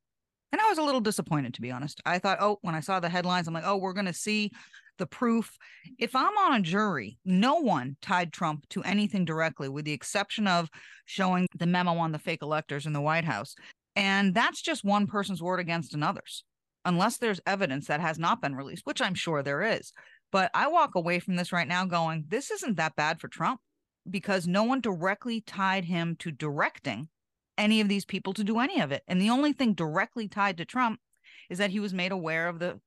And 0.53 0.61
I 0.61 0.69
was 0.69 0.77
a 0.77 0.83
little 0.83 1.01
disappointed, 1.01 1.55
to 1.55 1.61
be 1.61 1.71
honest. 1.71 1.99
I 2.05 2.19
thought, 2.19 2.37
oh, 2.39 2.59
when 2.61 2.75
I 2.75 2.79
saw 2.79 2.99
the 2.99 3.09
headlines, 3.09 3.47
I'm 3.47 3.55
like, 3.55 3.63
oh, 3.65 3.77
we're 3.77 3.93
going 3.93 4.05
to 4.05 4.13
see 4.13 4.51
the 4.99 5.07
proof. 5.07 5.57
If 5.97 6.15
I'm 6.15 6.37
on 6.37 6.53
a 6.53 6.61
jury, 6.61 7.17
no 7.25 7.55
one 7.55 7.97
tied 8.03 8.31
Trump 8.31 8.69
to 8.69 8.83
anything 8.83 9.25
directly, 9.25 9.67
with 9.67 9.83
the 9.83 9.93
exception 9.93 10.47
of 10.47 10.69
showing 11.05 11.47
the 11.57 11.65
memo 11.65 11.97
on 11.97 12.11
the 12.11 12.19
fake 12.19 12.43
electors 12.43 12.85
in 12.85 12.93
the 12.93 13.01
White 13.01 13.25
House. 13.25 13.55
And 13.95 14.35
that's 14.35 14.61
just 14.61 14.85
one 14.85 15.07
person's 15.07 15.41
word 15.41 15.59
against 15.59 15.95
another's, 15.95 16.43
unless 16.85 17.17
there's 17.17 17.41
evidence 17.47 17.87
that 17.87 17.99
has 17.99 18.19
not 18.19 18.39
been 18.39 18.55
released, 18.55 18.85
which 18.85 19.01
I'm 19.01 19.15
sure 19.15 19.41
there 19.41 19.63
is. 19.63 19.91
But 20.31 20.51
I 20.53 20.67
walk 20.67 20.93
away 20.93 21.17
from 21.17 21.35
this 21.35 21.51
right 21.51 21.67
now 21.67 21.85
going, 21.85 22.25
this 22.27 22.51
isn't 22.51 22.77
that 22.77 22.95
bad 22.95 23.19
for 23.19 23.27
Trump 23.27 23.59
because 24.07 24.47
no 24.47 24.63
one 24.65 24.81
directly 24.81 25.41
tied 25.41 25.85
him 25.85 26.15
to 26.19 26.31
directing 26.31 27.09
any 27.57 27.81
of 27.81 27.87
these 27.87 28.05
people 28.05 28.33
to 28.33 28.43
do 28.43 28.59
any 28.59 28.79
of 28.81 28.91
it. 28.91 29.03
And 29.07 29.21
the 29.21 29.29
only 29.29 29.53
thing 29.53 29.73
directly 29.73 30.27
tied 30.27 30.57
to 30.57 30.65
Trump 30.65 30.99
is 31.49 31.57
that 31.57 31.71
he 31.71 31.79
was 31.79 31.93
made 31.93 32.11
aware 32.11 32.47
of 32.47 32.59
the 32.59 32.79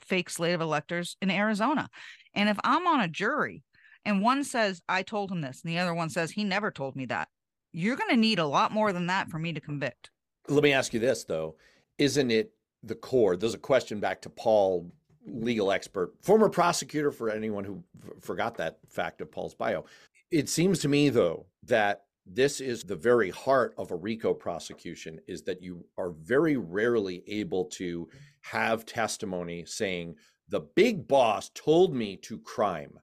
fake 0.00 0.28
slate 0.28 0.54
of 0.54 0.60
electors 0.60 1.16
in 1.22 1.30
Arizona. 1.30 1.88
And 2.34 2.48
if 2.48 2.58
I'm 2.64 2.86
on 2.86 3.00
a 3.00 3.08
jury 3.08 3.62
and 4.04 4.22
one 4.22 4.44
says, 4.44 4.82
I 4.88 5.02
told 5.02 5.30
him 5.30 5.40
this, 5.40 5.62
and 5.62 5.72
the 5.72 5.78
other 5.78 5.94
one 5.94 6.10
says, 6.10 6.32
he 6.32 6.44
never 6.44 6.70
told 6.70 6.96
me 6.96 7.06
that, 7.06 7.28
you're 7.72 7.96
going 7.96 8.10
to 8.10 8.16
need 8.16 8.38
a 8.38 8.46
lot 8.46 8.72
more 8.72 8.92
than 8.92 9.06
that 9.06 9.30
for 9.30 9.38
me 9.38 9.52
to 9.52 9.60
convict. 9.60 10.10
Let 10.48 10.62
me 10.62 10.72
ask 10.72 10.92
you 10.92 11.00
this, 11.00 11.24
though. 11.24 11.56
Isn't 11.98 12.30
it 12.30 12.52
the 12.82 12.96
core? 12.96 13.36
There's 13.36 13.54
a 13.54 13.58
question 13.58 14.00
back 14.00 14.20
to 14.22 14.30
Paul, 14.30 14.90
legal 15.24 15.70
expert, 15.70 16.12
former 16.20 16.48
prosecutor 16.48 17.12
for 17.12 17.30
anyone 17.30 17.64
who 17.64 17.82
f- 18.04 18.22
forgot 18.22 18.56
that 18.56 18.78
fact 18.88 19.20
of 19.20 19.30
Paul's 19.30 19.54
bio. 19.54 19.84
It 20.32 20.48
seems 20.48 20.80
to 20.80 20.88
me, 20.88 21.08
though, 21.08 21.46
that 21.64 22.06
this 22.26 22.60
is 22.60 22.82
the 22.82 22.96
very 22.96 23.30
heart 23.30 23.74
of 23.78 23.90
a 23.90 23.96
RICO 23.96 24.32
prosecution 24.32 25.20
is 25.26 25.42
that 25.42 25.62
you 25.62 25.84
are 25.98 26.10
very 26.10 26.56
rarely 26.56 27.24
able 27.26 27.64
to 27.66 28.08
have 28.42 28.86
testimony 28.86 29.64
saying 29.64 30.14
the 30.48 30.60
big 30.60 31.08
boss 31.08 31.50
told 31.54 31.94
me 31.94 32.16
to 32.18 32.38
crime. 32.38 32.98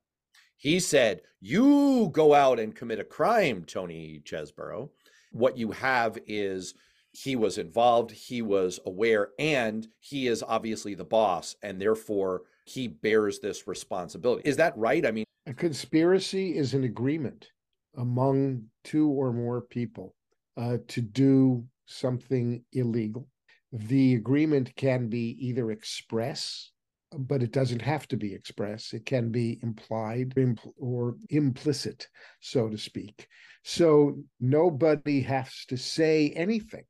He 0.57 0.79
said, 0.79 1.21
You 1.41 2.09
go 2.13 2.33
out 2.33 2.59
and 2.59 2.75
commit 2.75 2.99
a 2.99 3.03
crime, 3.03 3.63
Tony 3.65 4.21
Chesebro. 4.23 4.89
What 5.31 5.57
you 5.57 5.71
have 5.71 6.17
is 6.27 6.73
he 7.11 7.35
was 7.35 7.57
involved, 7.57 8.11
he 8.11 8.41
was 8.41 8.79
aware, 8.85 9.29
and 9.39 9.87
he 9.99 10.27
is 10.27 10.43
obviously 10.43 10.95
the 10.95 11.05
boss, 11.05 11.55
and 11.63 11.81
therefore 11.81 12.43
he 12.65 12.87
bears 12.87 13.39
this 13.39 13.67
responsibility. 13.67 14.47
Is 14.47 14.57
that 14.57 14.77
right? 14.77 15.05
I 15.05 15.11
mean, 15.11 15.25
a 15.45 15.53
conspiracy 15.53 16.55
is 16.55 16.73
an 16.73 16.83
agreement 16.83 17.49
among 17.97 18.65
two 18.89 19.09
or 19.09 19.31
more 19.31 19.61
people 19.61 20.15
uh, 20.57 20.77
to 20.87 20.99
do 20.99 21.63
something 21.85 22.63
illegal. 22.73 23.27
The 23.71 24.15
agreement 24.15 24.75
can 24.75 25.09
be 25.09 25.37
either 25.39 25.69
express, 25.69 26.71
but 27.15 27.43
it 27.43 27.51
doesn't 27.51 27.83
have 27.83 28.07
to 28.07 28.17
be 28.17 28.33
express. 28.33 28.93
It 28.93 29.05
can 29.05 29.29
be 29.29 29.59
implied 29.61 30.33
or 30.77 31.17
implicit, 31.29 32.07
so 32.39 32.67
to 32.67 32.77
speak. 32.79 33.27
So 33.63 34.23
nobody 34.39 35.21
has 35.21 35.65
to 35.67 35.77
say 35.77 36.31
anything. 36.35 36.85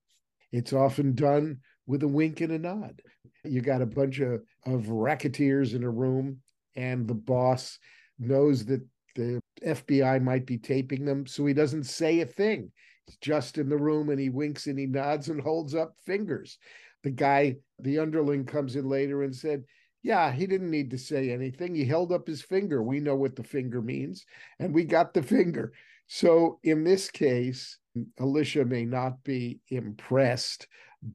It's 0.54 0.72
often 0.72 1.16
done 1.16 1.58
with 1.86 2.04
a 2.04 2.08
wink 2.08 2.40
and 2.40 2.54
a 2.54 2.60
nod. 2.60 3.02
You 3.44 3.60
got 3.60 3.82
a 3.82 3.86
bunch 3.86 4.20
of, 4.20 4.42
of 4.66 4.90
racketeers 4.90 5.74
in 5.74 5.84
a 5.84 5.90
room, 5.90 6.38
and 6.76 7.08
the 7.08 7.14
boss 7.14 7.78
knows 8.18 8.66
that 8.66 8.86
the 9.20 9.42
FBI 9.66 10.22
might 10.24 10.46
be 10.46 10.58
taping 10.58 11.04
them, 11.04 11.28
so 11.28 11.46
he 11.46 11.54
doesn't 11.54 11.84
say 11.84 12.22
a 12.22 12.26
thing. 12.26 12.72
He's 13.06 13.18
just 13.18 13.58
in 13.58 13.68
the 13.68 13.78
room 13.78 14.10
and 14.10 14.20
he 14.20 14.30
winks 14.30 14.68
and 14.68 14.80
he 14.80 14.86
nods 14.86 15.28
and 15.28 15.42
holds 15.42 15.76
up 15.76 15.96
fingers. 16.06 16.58
The 17.04 17.12
guy, 17.12 17.58
the 17.80 18.00
underling, 18.00 18.46
comes 18.46 18.78
in 18.78 18.88
later 18.88 19.24
and 19.24 19.36
said, 19.36 19.66
Yeah, 20.04 20.32
he 20.32 20.48
didn't 20.48 20.72
need 20.72 20.92
to 20.92 20.98
say 20.98 21.32
anything. 21.32 21.76
He 21.76 21.84
held 21.84 22.14
up 22.14 22.28
his 22.28 22.42
finger. 22.42 22.82
We 22.82 23.02
know 23.02 23.16
what 23.16 23.36
the 23.36 23.44
finger 23.44 23.82
means, 23.82 24.26
and 24.58 24.74
we 24.74 24.86
got 24.86 25.14
the 25.14 25.24
finger. 25.24 25.74
So 26.08 26.60
in 26.64 26.86
this 26.86 27.12
case, 27.12 27.78
Alicia 28.20 28.64
may 28.64 28.86
not 28.86 29.22
be 29.24 29.60
impressed, 29.68 30.68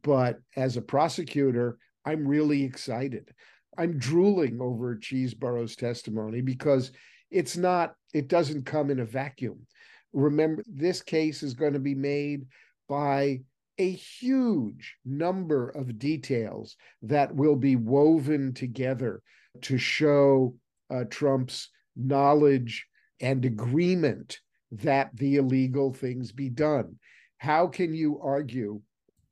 but 0.03 0.41
as 0.57 0.77
a 0.77 0.83
prosecutor, 0.83 1.79
I'm 2.05 2.29
really 2.29 2.65
excited. 2.65 3.33
I'm 3.79 3.99
drooling 3.99 4.61
over 4.61 4.95
Chesebro's 4.95 5.75
testimony 5.75 6.43
because 6.43 6.93
it's 7.35 7.57
not, 7.57 7.95
it 8.15 8.29
doesn't 8.29 8.65
come 8.65 8.91
in 8.91 9.01
a 9.01 9.05
vacuum. 9.05 9.67
Remember, 10.13 10.63
this 10.69 11.03
case 11.03 11.43
is 11.43 11.55
going 11.55 11.73
to 11.73 11.81
be 11.81 11.97
made 11.97 12.47
by 12.89 13.41
a 13.79 13.91
huge 13.91 14.97
number 15.05 15.71
of 15.71 15.99
details 15.99 16.77
that 17.03 17.35
will 17.35 17.57
be 17.57 17.75
woven 17.75 18.55
together 18.55 19.21
to 19.63 19.77
show 19.77 20.55
uh, 20.91 21.03
Trump's 21.11 21.71
knowledge 21.97 22.87
and 23.21 23.45
agreement 23.45 24.39
that 24.71 25.11
the 25.17 25.37
illegal 25.37 25.93
things 25.93 26.31
be 26.31 26.49
done. 26.49 26.97
How 27.39 27.67
can 27.67 27.93
you 27.95 28.21
argue? 28.23 28.81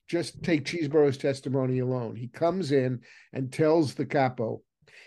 Just 0.09 0.43
take 0.43 0.65
Chesebro's 0.65 1.19
testimony 1.19 1.79
alone. 1.79 2.17
He 2.17 2.27
comes 2.27 2.73
in 2.73 3.01
and 3.33 3.53
tells 3.53 3.95
the 3.95 4.07
capo, 4.07 4.61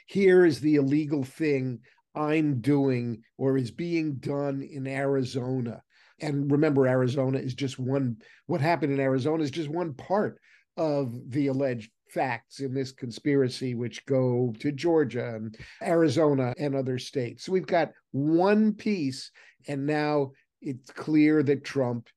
here 0.08 0.46
is 0.46 0.62
the 0.62 0.76
illegal 0.76 1.24
thing 1.24 1.80
I'm 2.16 2.62
doing 2.62 3.22
or 3.38 3.58
is 3.58 3.72
being 3.72 4.16
done 4.16 4.62
in 4.62 4.88
Arizona. 4.88 5.82
And 6.22 6.50
remember, 6.52 6.88
Arizona 6.88 7.40
is 7.40 7.54
just 7.54 7.78
one, 7.78 8.18
what 8.46 8.62
happened 8.62 8.94
in 8.94 9.00
Arizona 9.00 9.44
is 9.44 9.52
just 9.52 9.70
one 9.70 9.94
part 9.94 10.40
of 10.78 11.14
the 11.30 11.48
alleged 11.48 11.92
facts 12.10 12.60
in 12.60 12.74
this 12.74 12.92
conspiracy, 12.92 13.76
which 13.76 14.06
go 14.06 14.54
to 14.60 14.72
Georgia 14.72 15.36
and 15.36 15.58
Arizona 15.82 16.54
and 16.58 16.76
other 16.76 16.98
states. 16.98 17.44
So 17.44 17.52
we've 17.52 17.68
got 17.68 17.92
one 18.12 18.74
piece, 18.74 19.32
and 19.68 19.86
now 19.86 20.32
it's 20.62 20.92
clear 20.92 21.44
that 21.44 21.66
Trump 21.66 22.10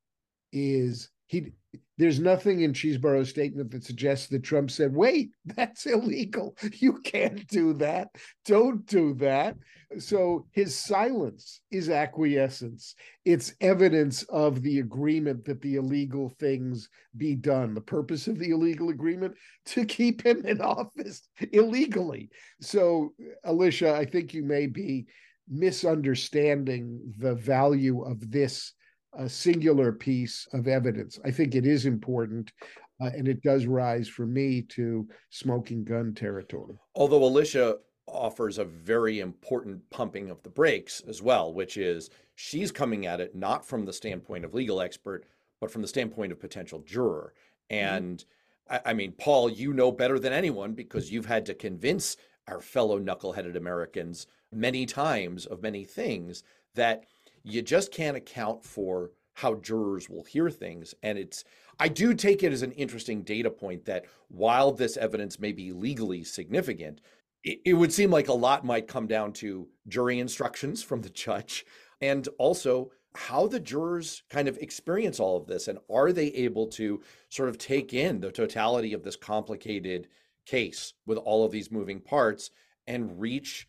is 0.53 1.11
he 1.27 1.53
there's 1.99 2.21
nothing 2.21 2.61
in 2.61 2.73
Chesebro's 2.73 3.29
statement 3.29 3.73
that 3.73 3.85
suggests 3.85 4.29
that 4.29 4.45
Trump 4.45 4.71
said, 4.71 4.95
wait, 4.95 5.31
that's 5.45 5.85
illegal. 5.87 6.57
You 6.75 6.95
can't 7.01 7.47
do 7.49 7.75
that. 7.75 8.09
Don't 8.47 8.87
do 8.87 9.15
that. 9.15 9.57
So 9.99 10.47
his 10.53 10.77
silence 10.77 11.61
is 11.71 11.89
acquiescence. 11.89 12.95
It's 13.25 13.55
evidence 13.61 14.23
of 14.25 14.63
the 14.63 14.79
agreement 14.79 15.45
that 15.47 15.61
the 15.61 15.77
illegal 15.77 16.29
things 16.39 16.89
be 17.17 17.35
done. 17.35 17.75
The 17.75 17.81
purpose 17.81 18.29
of 18.29 18.39
the 18.39 18.51
illegal 18.51 18.91
agreement 18.91 19.35
to 19.67 19.85
keep 19.85 20.25
him 20.25 20.45
in 20.45 20.61
office 20.63 21.23
illegally. 21.53 22.31
So, 22.61 23.15
Alicia, 23.45 23.95
I 23.95 24.05
think 24.05 24.35
you 24.35 24.45
may 24.45 24.67
be 24.67 25.07
misunderstanding 25.49 27.01
the 27.19 27.35
value 27.35 28.03
of 28.03 28.31
this 28.31 28.75
a 29.15 29.29
singular 29.29 29.93
piece 29.93 30.47
of 30.53 30.69
evidence. 30.69 31.19
I 31.25 31.31
think 31.31 31.55
it 31.55 31.67
is 31.67 31.87
important, 31.87 32.53
uh, 33.01 33.11
and 33.17 33.29
it 33.29 33.43
does 33.43 33.67
rise 33.67 34.09
for 34.09 34.27
me 34.27 34.63
to 34.63 35.09
smoking 35.31 35.85
gun 35.85 36.15
territory. 36.15 36.77
Although 36.95 37.25
Alicia 37.25 37.79
offers 38.07 38.59
a 38.59 38.65
very 38.65 39.21
important 39.21 39.89
pumping 39.91 40.31
of 40.31 40.43
the 40.43 40.51
brakes 40.51 41.03
as 41.09 41.23
well, 41.23 41.53
which 41.53 41.77
is 41.77 42.11
she's 42.35 42.73
coming 42.73 43.07
at 43.07 43.21
it 43.21 43.35
not 43.35 43.67
from 43.67 43.85
the 43.85 43.93
standpoint 43.93 44.45
of 44.45 44.55
legal 44.55 44.81
expert, 44.81 45.25
but 45.61 45.71
from 45.71 45.83
the 45.83 45.89
standpoint 45.89 46.33
of 46.33 46.41
potential 46.41 46.81
juror. 46.81 47.35
Mm-hmm. 47.71 47.85
And 47.85 48.19
mm-hmm. 48.19 48.75
I, 48.87 48.91
I 48.91 48.95
mean, 48.95 49.13
Paul, 49.13 49.51
you 49.51 49.73
know 49.73 49.93
better 49.93 50.19
than 50.19 50.33
anyone 50.33 50.73
because 50.73 51.11
you've 51.13 51.27
had 51.27 51.47
to 51.47 51.55
convince 51.55 52.17
our 52.47 52.61
fellow 52.61 52.99
knuckleheaded 52.99 53.57
Americans 53.57 54.27
many 54.53 54.87
times 54.87 55.47
of 55.47 55.63
many 55.63 55.85
things 55.85 56.43
that 56.75 57.05
you 57.49 57.63
just 57.63 57.93
can't 57.93 58.17
account 58.17 58.65
for 58.65 59.11
how 59.35 59.55
jurors 59.55 60.09
will 60.09 60.25
hear 60.25 60.51
things. 60.51 60.95
And 61.03 61.17
it's, 61.17 61.45
I 61.79 61.89
do 61.89 62.13
take 62.13 62.43
it 62.43 62.53
as 62.53 62.63
an 62.63 62.73
interesting 62.73 63.23
data 63.23 63.51
point 63.51 63.85
that 63.85 64.05
while 64.29 64.73
this 64.73 64.97
evidence 64.97 65.39
may 65.39 65.53
be 65.53 65.73
legally 65.73 66.25
significant, 66.25 67.01
it, 67.45 67.61
it 67.65 67.75
would 67.75 67.93
seem 67.93 68.11
like 68.11 68.29
a 68.29 68.33
lot 68.33 68.65
might 68.65 68.89
come 68.89 69.07
down 69.07 69.33
to 69.35 69.69
jury 69.87 70.19
instructions 70.19 70.83
from 70.83 71.03
the 71.03 71.11
judge 71.11 71.65
and 72.01 72.29
also 72.39 72.91
how 73.15 73.47
the 73.47 73.61
jurors 73.61 74.23
kind 74.29 74.49
of 74.49 74.59
experience 74.59 75.19
all 75.19 75.37
of 75.37 75.47
this 75.47 75.69
and 75.69 75.79
are 75.91 76.13
they 76.13 76.27
able 76.29 76.67
to 76.67 77.01
sort 77.31 77.49
of 77.49 77.59
take 77.59 77.95
in 77.95 78.21
the 78.21 78.31
totality 78.31 78.93
of 78.93 79.03
this 79.03 79.17
complicated 79.17 80.09
case 80.47 80.95
with 81.07 81.19
all 81.19 81.45
of 81.45 81.51
these 81.51 81.71
moving 81.71 82.01
parts 82.01 82.51
and 82.87 83.21
reach 83.21 83.69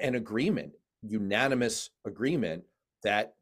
an 0.00 0.14
agreement 0.14 0.72
unanimous 1.02 1.90
agreement 2.04 2.64
that 3.02 3.34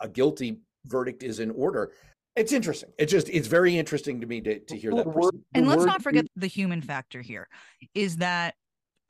a 0.00 0.08
guilty 0.08 0.58
verdict 0.86 1.22
is 1.22 1.40
in 1.40 1.50
order 1.50 1.92
it's 2.36 2.52
interesting 2.52 2.90
it's 2.98 3.10
just 3.12 3.28
it's 3.28 3.48
very 3.48 3.76
interesting 3.76 4.20
to 4.20 4.26
me 4.26 4.40
to, 4.40 4.58
to 4.60 4.76
hear 4.76 4.94
that 4.94 5.12
person. 5.12 5.44
and 5.54 5.66
let's 5.68 5.84
not 5.84 6.02
forget 6.02 6.24
the 6.36 6.46
human 6.46 6.80
factor 6.80 7.20
here 7.20 7.48
is 7.94 8.16
that 8.16 8.54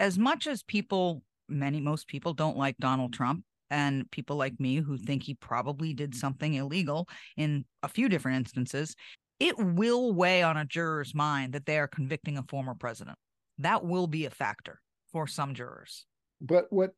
as 0.00 0.18
much 0.18 0.46
as 0.46 0.62
people 0.62 1.22
many 1.48 1.80
most 1.80 2.08
people 2.08 2.32
don't 2.32 2.56
like 2.56 2.76
donald 2.78 3.12
trump 3.12 3.44
and 3.70 4.10
people 4.10 4.36
like 4.36 4.58
me 4.58 4.76
who 4.76 4.96
think 4.96 5.22
he 5.22 5.34
probably 5.34 5.92
did 5.92 6.14
something 6.14 6.54
illegal 6.54 7.06
in 7.36 7.64
a 7.82 7.88
few 7.88 8.08
different 8.08 8.38
instances 8.38 8.96
it 9.40 9.56
will 9.56 10.12
weigh 10.12 10.42
on 10.42 10.56
a 10.56 10.64
juror's 10.64 11.14
mind 11.14 11.52
that 11.52 11.66
they 11.66 11.78
are 11.78 11.88
convicting 11.88 12.38
a 12.38 12.42
former 12.42 12.74
president. 12.74 13.16
That 13.58 13.84
will 13.84 14.06
be 14.06 14.24
a 14.24 14.30
factor 14.30 14.80
for 15.12 15.26
some 15.26 15.54
jurors. 15.54 16.06
But 16.40 16.66
what 16.70 16.92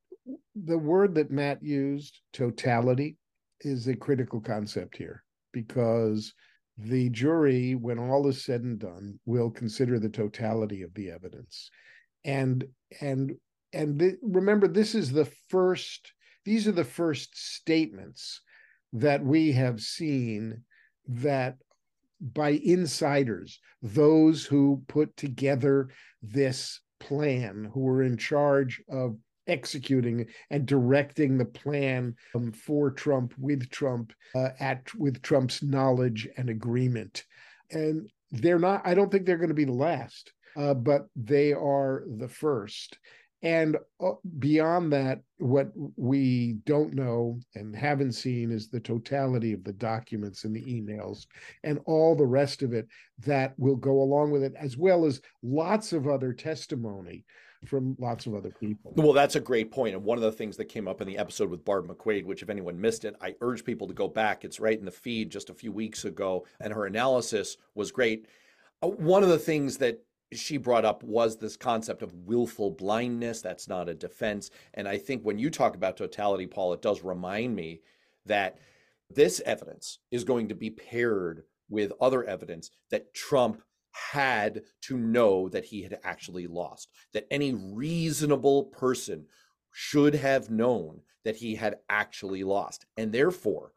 the 0.55 0.79
word 0.79 1.15
that 1.15 1.31
Matt 1.31 1.63
used, 1.63 2.21
totality, 2.33 3.17
is 3.61 3.87
a 3.89 3.97
critical 3.97 4.41
concept 4.41 4.97
here 4.97 5.25
because 5.53 6.33
the 6.79 7.11
jury, 7.11 7.75
when 7.75 7.99
all 7.99 8.27
is 8.29 8.43
said 8.43 8.63
and 8.63 8.79
done, 8.79 9.19
will 9.27 9.51
consider 9.51 9.99
the 9.99 10.09
totality 10.09 10.83
of 10.83 10.95
the 10.95 11.11
evidence. 11.11 11.71
And 12.25 12.65
and 13.01 13.33
and 13.73 13.99
th- 13.99 14.17
remember, 14.23 14.67
this 14.67 14.95
is 14.95 15.13
the 15.13 15.31
first, 15.49 16.13
these 16.45 16.67
are 16.67 16.73
the 16.73 16.85
first 16.85 17.37
statements 17.37 18.41
that 18.93 19.25
we 19.25 19.53
have 19.53 19.81
seen 19.81 20.65
that 21.07 21.57
by 22.21 22.61
insiders, 22.65 23.61
those 23.83 24.45
who 24.45 24.83
put 24.89 25.17
together 25.17 25.89
this 26.23 26.81
plan, 26.99 27.71
who 27.73 27.81
were 27.81 28.03
in 28.03 28.17
charge 28.17 28.83
of 28.91 29.17
executing 29.51 30.27
and 30.51 30.65
directing 30.65 31.37
the 31.37 31.45
plan 31.45 32.15
um, 32.35 32.53
for 32.53 32.91
Trump 32.91 33.35
with 33.37 33.69
Trump 33.71 34.13
uh, 34.35 34.51
at 34.61 34.95
with 34.95 35.21
Trump's 35.23 35.63
knowledge 35.63 36.29
and 36.37 36.49
agreement. 36.49 37.25
And 37.71 38.09
they're 38.31 38.59
not. 38.59 38.83
I 38.87 38.95
don't 38.95 39.11
think 39.11 39.27
they're 39.27 39.37
going 39.37 39.49
to 39.49 39.55
be 39.55 39.65
the 39.65 39.73
last, 39.73 40.33
uh, 40.57 40.75
but 40.75 41.07
they 41.17 41.53
are 41.53 42.05
the 42.19 42.29
first. 42.29 42.99
And 43.43 43.79
uh, 44.05 44.13
beyond 44.39 44.93
that, 44.93 45.21
what 45.39 45.71
we 45.97 46.59
don't 46.67 46.93
know 46.93 47.41
and 47.55 47.75
haven't 47.75 48.13
seen 48.13 48.53
is 48.53 48.69
the 48.69 48.81
totality 48.81 49.55
of 49.55 49.65
the 49.65 49.73
documents 49.73 50.45
and 50.45 50.55
the 50.55 50.63
emails 50.63 51.27
and 51.65 51.81
all 51.87 52.15
the 52.15 52.27
rest 52.27 52.63
of 52.63 52.75
it 52.75 52.87
that 53.21 53.55
will 53.59 53.77
go 53.77 54.03
along 54.03 54.31
with 54.31 54.43
it, 54.43 54.53
as 54.59 54.77
well 54.77 55.07
as 55.07 55.23
lots 55.43 55.95
of 55.95 56.07
other 56.07 56.35
testimony 56.35 57.25
from 57.67 57.97
lots 57.99 58.27
of 58.27 58.35
other 58.35 58.51
people. 58.51 58.93
Well, 58.97 59.13
that's 59.13 59.37
a 59.37 59.41
great 59.41 59.71
point. 59.71 59.95
And 59.95 60.05
one 60.05 60.19
of 60.19 60.23
the 60.23 60.33
things 60.33 60.57
that 60.57 60.67
came 60.67 60.89
up 60.89 61.01
in 61.01 61.07
the 61.07 61.19
episode 61.19 61.51
with 61.51 61.65
Barb 61.65 61.89
McQuade, 61.89 62.25
which 62.25 62.43
if 62.43 62.49
anyone 62.49 62.81
missed 62.81 63.05
it, 63.05 63.15
I 63.21 63.35
urge 63.41 63.65
people 63.65 63.87
to 63.89 63.95
go 63.95 64.09
back. 64.09 64.45
It's 64.45 64.61
right 64.61 64.79
in 64.79 64.85
the 64.85 64.91
feed 64.91 65.31
just 65.31 65.51
a 65.51 65.55
few 65.55 65.73
weeks 65.73 66.05
ago, 66.05 66.47
and 66.61 66.73
her 66.73 66.87
analysis 66.87 67.57
was 67.75 67.93
great. 67.93 68.27
Uh, 68.83 68.89
one 68.89 69.23
of 69.23 69.29
the 69.29 69.39
things 69.39 69.77
that 69.79 70.03
she 70.33 70.57
brought 70.57 70.85
up 70.85 71.03
was 71.03 71.37
this 71.37 71.57
concept 71.57 72.03
of 72.03 72.15
willful 72.15 72.71
blindness. 72.71 73.43
That's 73.43 73.69
not 73.69 73.89
a 73.89 73.95
defense. 73.95 74.51
And 74.75 74.89
I 74.89 74.97
think 74.97 75.23
when 75.23 75.39
you 75.39 75.51
talk 75.51 75.75
about 75.75 75.97
totality, 75.97 76.47
Paul, 76.47 76.73
it 76.73 76.83
does 76.83 77.03
remind 77.03 77.57
me 77.57 77.81
that 78.27 78.59
this 79.11 79.41
evidence 79.45 79.99
is 80.11 80.25
going 80.25 80.49
to 80.49 80.55
be 80.55 80.71
paired 80.71 81.43
with 81.69 81.93
other 82.01 82.25
evidence 82.25 82.71
that 82.91 83.13
Trump 83.13 83.61
had 83.93 84.63
to 84.83 84.97
know 84.97 85.49
that 85.49 85.65
he 85.65 85.83
had 85.83 85.99
actually 86.05 86.47
lost, 86.47 86.91
that 87.13 87.27
any 87.31 87.55
reasonable 87.55 88.65
person 88.65 89.27
should 89.73 90.15
have 90.15 90.51
known 90.51 91.01
that 91.25 91.37
he 91.37 91.55
had 91.55 91.77
actually 91.89 92.45
lost. 92.45 92.87
And 92.97 93.13
therefore, 93.13 93.73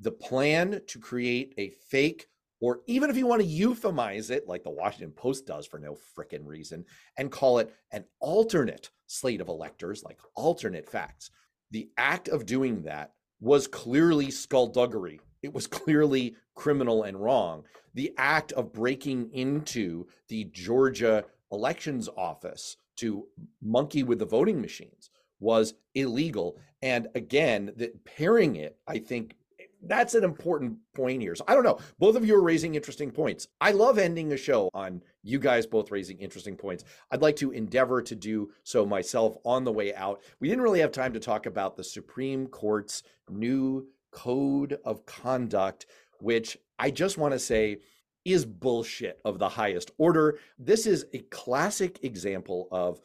the 0.00 0.12
plan 0.12 0.80
to 0.86 0.98
create 0.98 1.54
a 1.58 1.70
fake 1.90 2.26
or 2.60 2.80
even 2.86 3.10
if 3.10 3.16
you 3.16 3.26
want 3.26 3.42
to 3.42 3.48
euphemize 3.48 4.30
it, 4.30 4.48
like 4.48 4.62
the 4.62 4.70
Washington 4.70 5.12
Post 5.12 5.46
does 5.46 5.66
for 5.66 5.78
no 5.78 5.96
frickin' 6.16 6.46
reason, 6.46 6.84
and 7.18 7.30
call 7.30 7.58
it 7.58 7.74
an 7.92 8.04
alternate 8.18 8.90
slate 9.06 9.40
of 9.40 9.48
electors, 9.48 10.02
like 10.02 10.18
alternate 10.34 10.88
facts, 10.88 11.30
the 11.70 11.90
act 11.98 12.28
of 12.28 12.46
doing 12.46 12.82
that 12.82 13.12
was 13.40 13.66
clearly 13.66 14.30
skullduggery. 14.30 15.20
It 15.42 15.54
was 15.54 15.66
clearly 15.66 16.36
criminal 16.54 17.02
and 17.02 17.22
wrong. 17.22 17.64
The 17.94 18.12
act 18.18 18.52
of 18.52 18.72
breaking 18.72 19.30
into 19.32 20.06
the 20.28 20.44
Georgia 20.44 21.24
elections 21.50 22.08
office 22.16 22.76
to 22.96 23.26
monkey 23.62 24.02
with 24.02 24.18
the 24.18 24.26
voting 24.26 24.60
machines 24.60 25.10
was 25.38 25.74
illegal. 25.94 26.58
And 26.82 27.08
again, 27.14 27.72
that 27.76 28.04
pairing 28.04 28.56
it, 28.56 28.78
I 28.86 28.98
think, 28.98 29.36
that's 29.82 30.14
an 30.14 30.24
important 30.24 30.78
point 30.94 31.22
here. 31.22 31.34
So 31.34 31.44
I 31.46 31.54
don't 31.54 31.62
know. 31.62 31.78
Both 31.98 32.16
of 32.16 32.26
you 32.26 32.34
are 32.34 32.42
raising 32.42 32.74
interesting 32.74 33.10
points. 33.10 33.46
I 33.60 33.72
love 33.72 33.98
ending 33.98 34.32
a 34.32 34.36
show 34.36 34.70
on 34.74 35.02
you 35.22 35.38
guys 35.38 35.66
both 35.66 35.90
raising 35.90 36.18
interesting 36.18 36.56
points. 36.56 36.84
I'd 37.10 37.22
like 37.22 37.36
to 37.36 37.52
endeavor 37.52 38.02
to 38.02 38.14
do 38.14 38.50
so 38.64 38.86
myself 38.86 39.36
on 39.44 39.64
the 39.64 39.72
way 39.72 39.94
out. 39.94 40.22
We 40.40 40.48
didn't 40.48 40.64
really 40.64 40.80
have 40.80 40.92
time 40.92 41.12
to 41.12 41.20
talk 41.20 41.46
about 41.46 41.76
the 41.76 41.84
Supreme 41.84 42.46
Court's 42.46 43.02
new 43.30 43.86
code 44.10 44.78
of 44.84 45.06
conduct, 45.06 45.86
which 46.20 46.58
I 46.78 46.90
just 46.90 47.18
want 47.18 47.32
to 47.32 47.38
say 47.38 47.78
is 48.24 48.44
bullshit 48.44 49.20
of 49.24 49.38
the 49.38 49.48
highest 49.48 49.92
order. 49.98 50.38
This 50.58 50.86
is 50.86 51.06
a 51.12 51.18
classic 51.30 52.02
example 52.02 52.68
of 52.72 53.00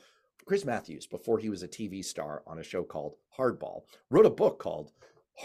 Chris 0.46 0.66
Matthews, 0.66 1.06
before 1.06 1.38
he 1.38 1.50
was 1.50 1.64
a 1.64 1.68
TV 1.68 2.04
star 2.04 2.44
on 2.48 2.60
a 2.60 2.64
show 2.64 2.84
called 2.84 3.16
Hardball, 3.38 3.84
wrote 4.10 4.26
a 4.26 4.32
book 4.32 4.60
called 4.60 4.92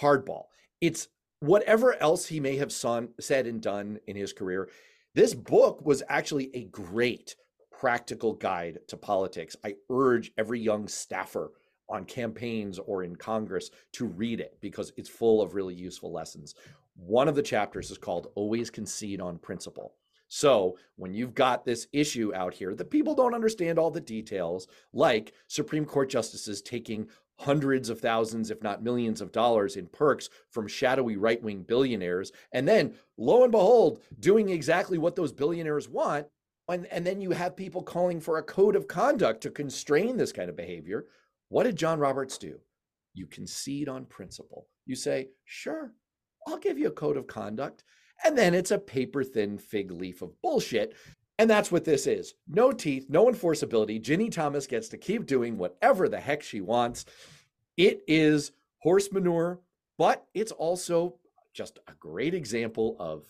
Hardball. 0.00 0.44
It's 0.80 1.08
whatever 1.40 2.00
else 2.02 2.26
he 2.26 2.40
may 2.40 2.56
have 2.56 2.72
son, 2.72 3.10
said 3.20 3.46
and 3.46 3.60
done 3.60 3.98
in 4.06 4.16
his 4.16 4.32
career, 4.32 4.68
this 5.14 5.34
book 5.34 5.84
was 5.84 6.02
actually 6.08 6.50
a 6.54 6.64
great 6.64 7.36
practical 7.70 8.32
guide 8.32 8.78
to 8.88 8.96
politics. 8.96 9.56
I 9.64 9.74
urge 9.90 10.32
every 10.38 10.60
young 10.60 10.88
staffer 10.88 11.52
on 11.88 12.04
campaigns 12.04 12.78
or 12.78 13.02
in 13.02 13.16
Congress 13.16 13.70
to 13.92 14.06
read 14.06 14.40
it 14.40 14.56
because 14.60 14.92
it's 14.96 15.08
full 15.08 15.40
of 15.40 15.54
really 15.54 15.74
useful 15.74 16.12
lessons. 16.12 16.54
One 16.94 17.28
of 17.28 17.34
the 17.34 17.42
chapters 17.42 17.90
is 17.90 17.98
called 17.98 18.32
Always 18.34 18.70
Concede 18.70 19.20
on 19.20 19.38
Principle. 19.38 19.94
So, 20.28 20.76
when 20.96 21.14
you've 21.14 21.34
got 21.34 21.64
this 21.64 21.86
issue 21.92 22.34
out 22.34 22.52
here 22.52 22.74
that 22.74 22.90
people 22.90 23.14
don't 23.14 23.34
understand 23.34 23.78
all 23.78 23.92
the 23.92 24.00
details, 24.00 24.66
like 24.92 25.32
Supreme 25.46 25.84
Court 25.84 26.10
justices 26.10 26.60
taking 26.62 27.08
hundreds 27.38 27.90
of 27.90 28.00
thousands, 28.00 28.50
if 28.50 28.62
not 28.62 28.82
millions 28.82 29.20
of 29.20 29.30
dollars 29.30 29.76
in 29.76 29.86
perks 29.86 30.28
from 30.50 30.66
shadowy 30.66 31.16
right 31.16 31.40
wing 31.42 31.62
billionaires. 31.62 32.32
And 32.52 32.66
then, 32.66 32.94
lo 33.16 33.44
and 33.44 33.52
behold, 33.52 34.00
doing 34.18 34.48
exactly 34.48 34.98
what 34.98 35.16
those 35.16 35.32
billionaires 35.32 35.88
want. 35.88 36.26
And, 36.68 36.86
and 36.86 37.06
then 37.06 37.20
you 37.20 37.30
have 37.30 37.54
people 37.54 37.82
calling 37.82 38.20
for 38.20 38.38
a 38.38 38.42
code 38.42 38.74
of 38.74 38.88
conduct 38.88 39.42
to 39.42 39.50
constrain 39.50 40.16
this 40.16 40.32
kind 40.32 40.50
of 40.50 40.56
behavior. 40.56 41.04
What 41.48 41.64
did 41.64 41.76
John 41.76 41.98
Roberts 41.98 42.38
do? 42.38 42.58
You 43.14 43.26
concede 43.26 43.88
on 43.88 44.04
principle. 44.04 44.66
You 44.84 44.94
say, 44.96 45.28
sure, 45.44 45.92
I'll 46.46 46.58
give 46.58 46.78
you 46.78 46.88
a 46.88 46.92
code 46.92 47.16
of 47.16 47.26
conduct. 47.26 47.84
And 48.24 48.36
then 48.36 48.54
it's 48.54 48.70
a 48.70 48.78
paper 48.78 49.22
thin 49.22 49.58
fig 49.58 49.90
leaf 49.90 50.22
of 50.22 50.40
bullshit 50.42 50.94
and 51.38 51.50
that's 51.50 51.70
what 51.70 51.84
this 51.84 52.06
is. 52.06 52.34
No 52.48 52.72
teeth, 52.72 53.06
no 53.08 53.26
enforceability. 53.26 54.00
Ginny 54.00 54.30
Thomas 54.30 54.66
gets 54.66 54.88
to 54.88 54.96
keep 54.96 55.26
doing 55.26 55.58
whatever 55.58 56.08
the 56.08 56.20
heck 56.20 56.42
she 56.42 56.60
wants. 56.60 57.04
It 57.76 58.02
is 58.06 58.52
horse 58.78 59.12
manure, 59.12 59.60
but 59.98 60.26
it's 60.32 60.52
also 60.52 61.16
just 61.52 61.78
a 61.88 61.92
great 62.00 62.34
example 62.34 62.96
of 62.98 63.24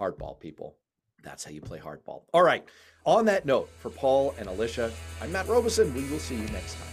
hardball 0.00 0.38
people. 0.38 0.76
That's 1.24 1.44
how 1.44 1.50
you 1.50 1.60
play 1.60 1.80
hardball. 1.80 2.22
All 2.32 2.42
right. 2.42 2.64
On 3.04 3.24
that 3.24 3.44
note, 3.44 3.70
for 3.78 3.90
Paul 3.90 4.34
and 4.38 4.48
Alicia, 4.48 4.92
I'm 5.20 5.32
Matt 5.32 5.48
Robison. 5.48 5.92
We 5.94 6.08
will 6.10 6.18
see 6.18 6.36
you 6.36 6.46
next 6.48 6.74
time. 6.74 6.88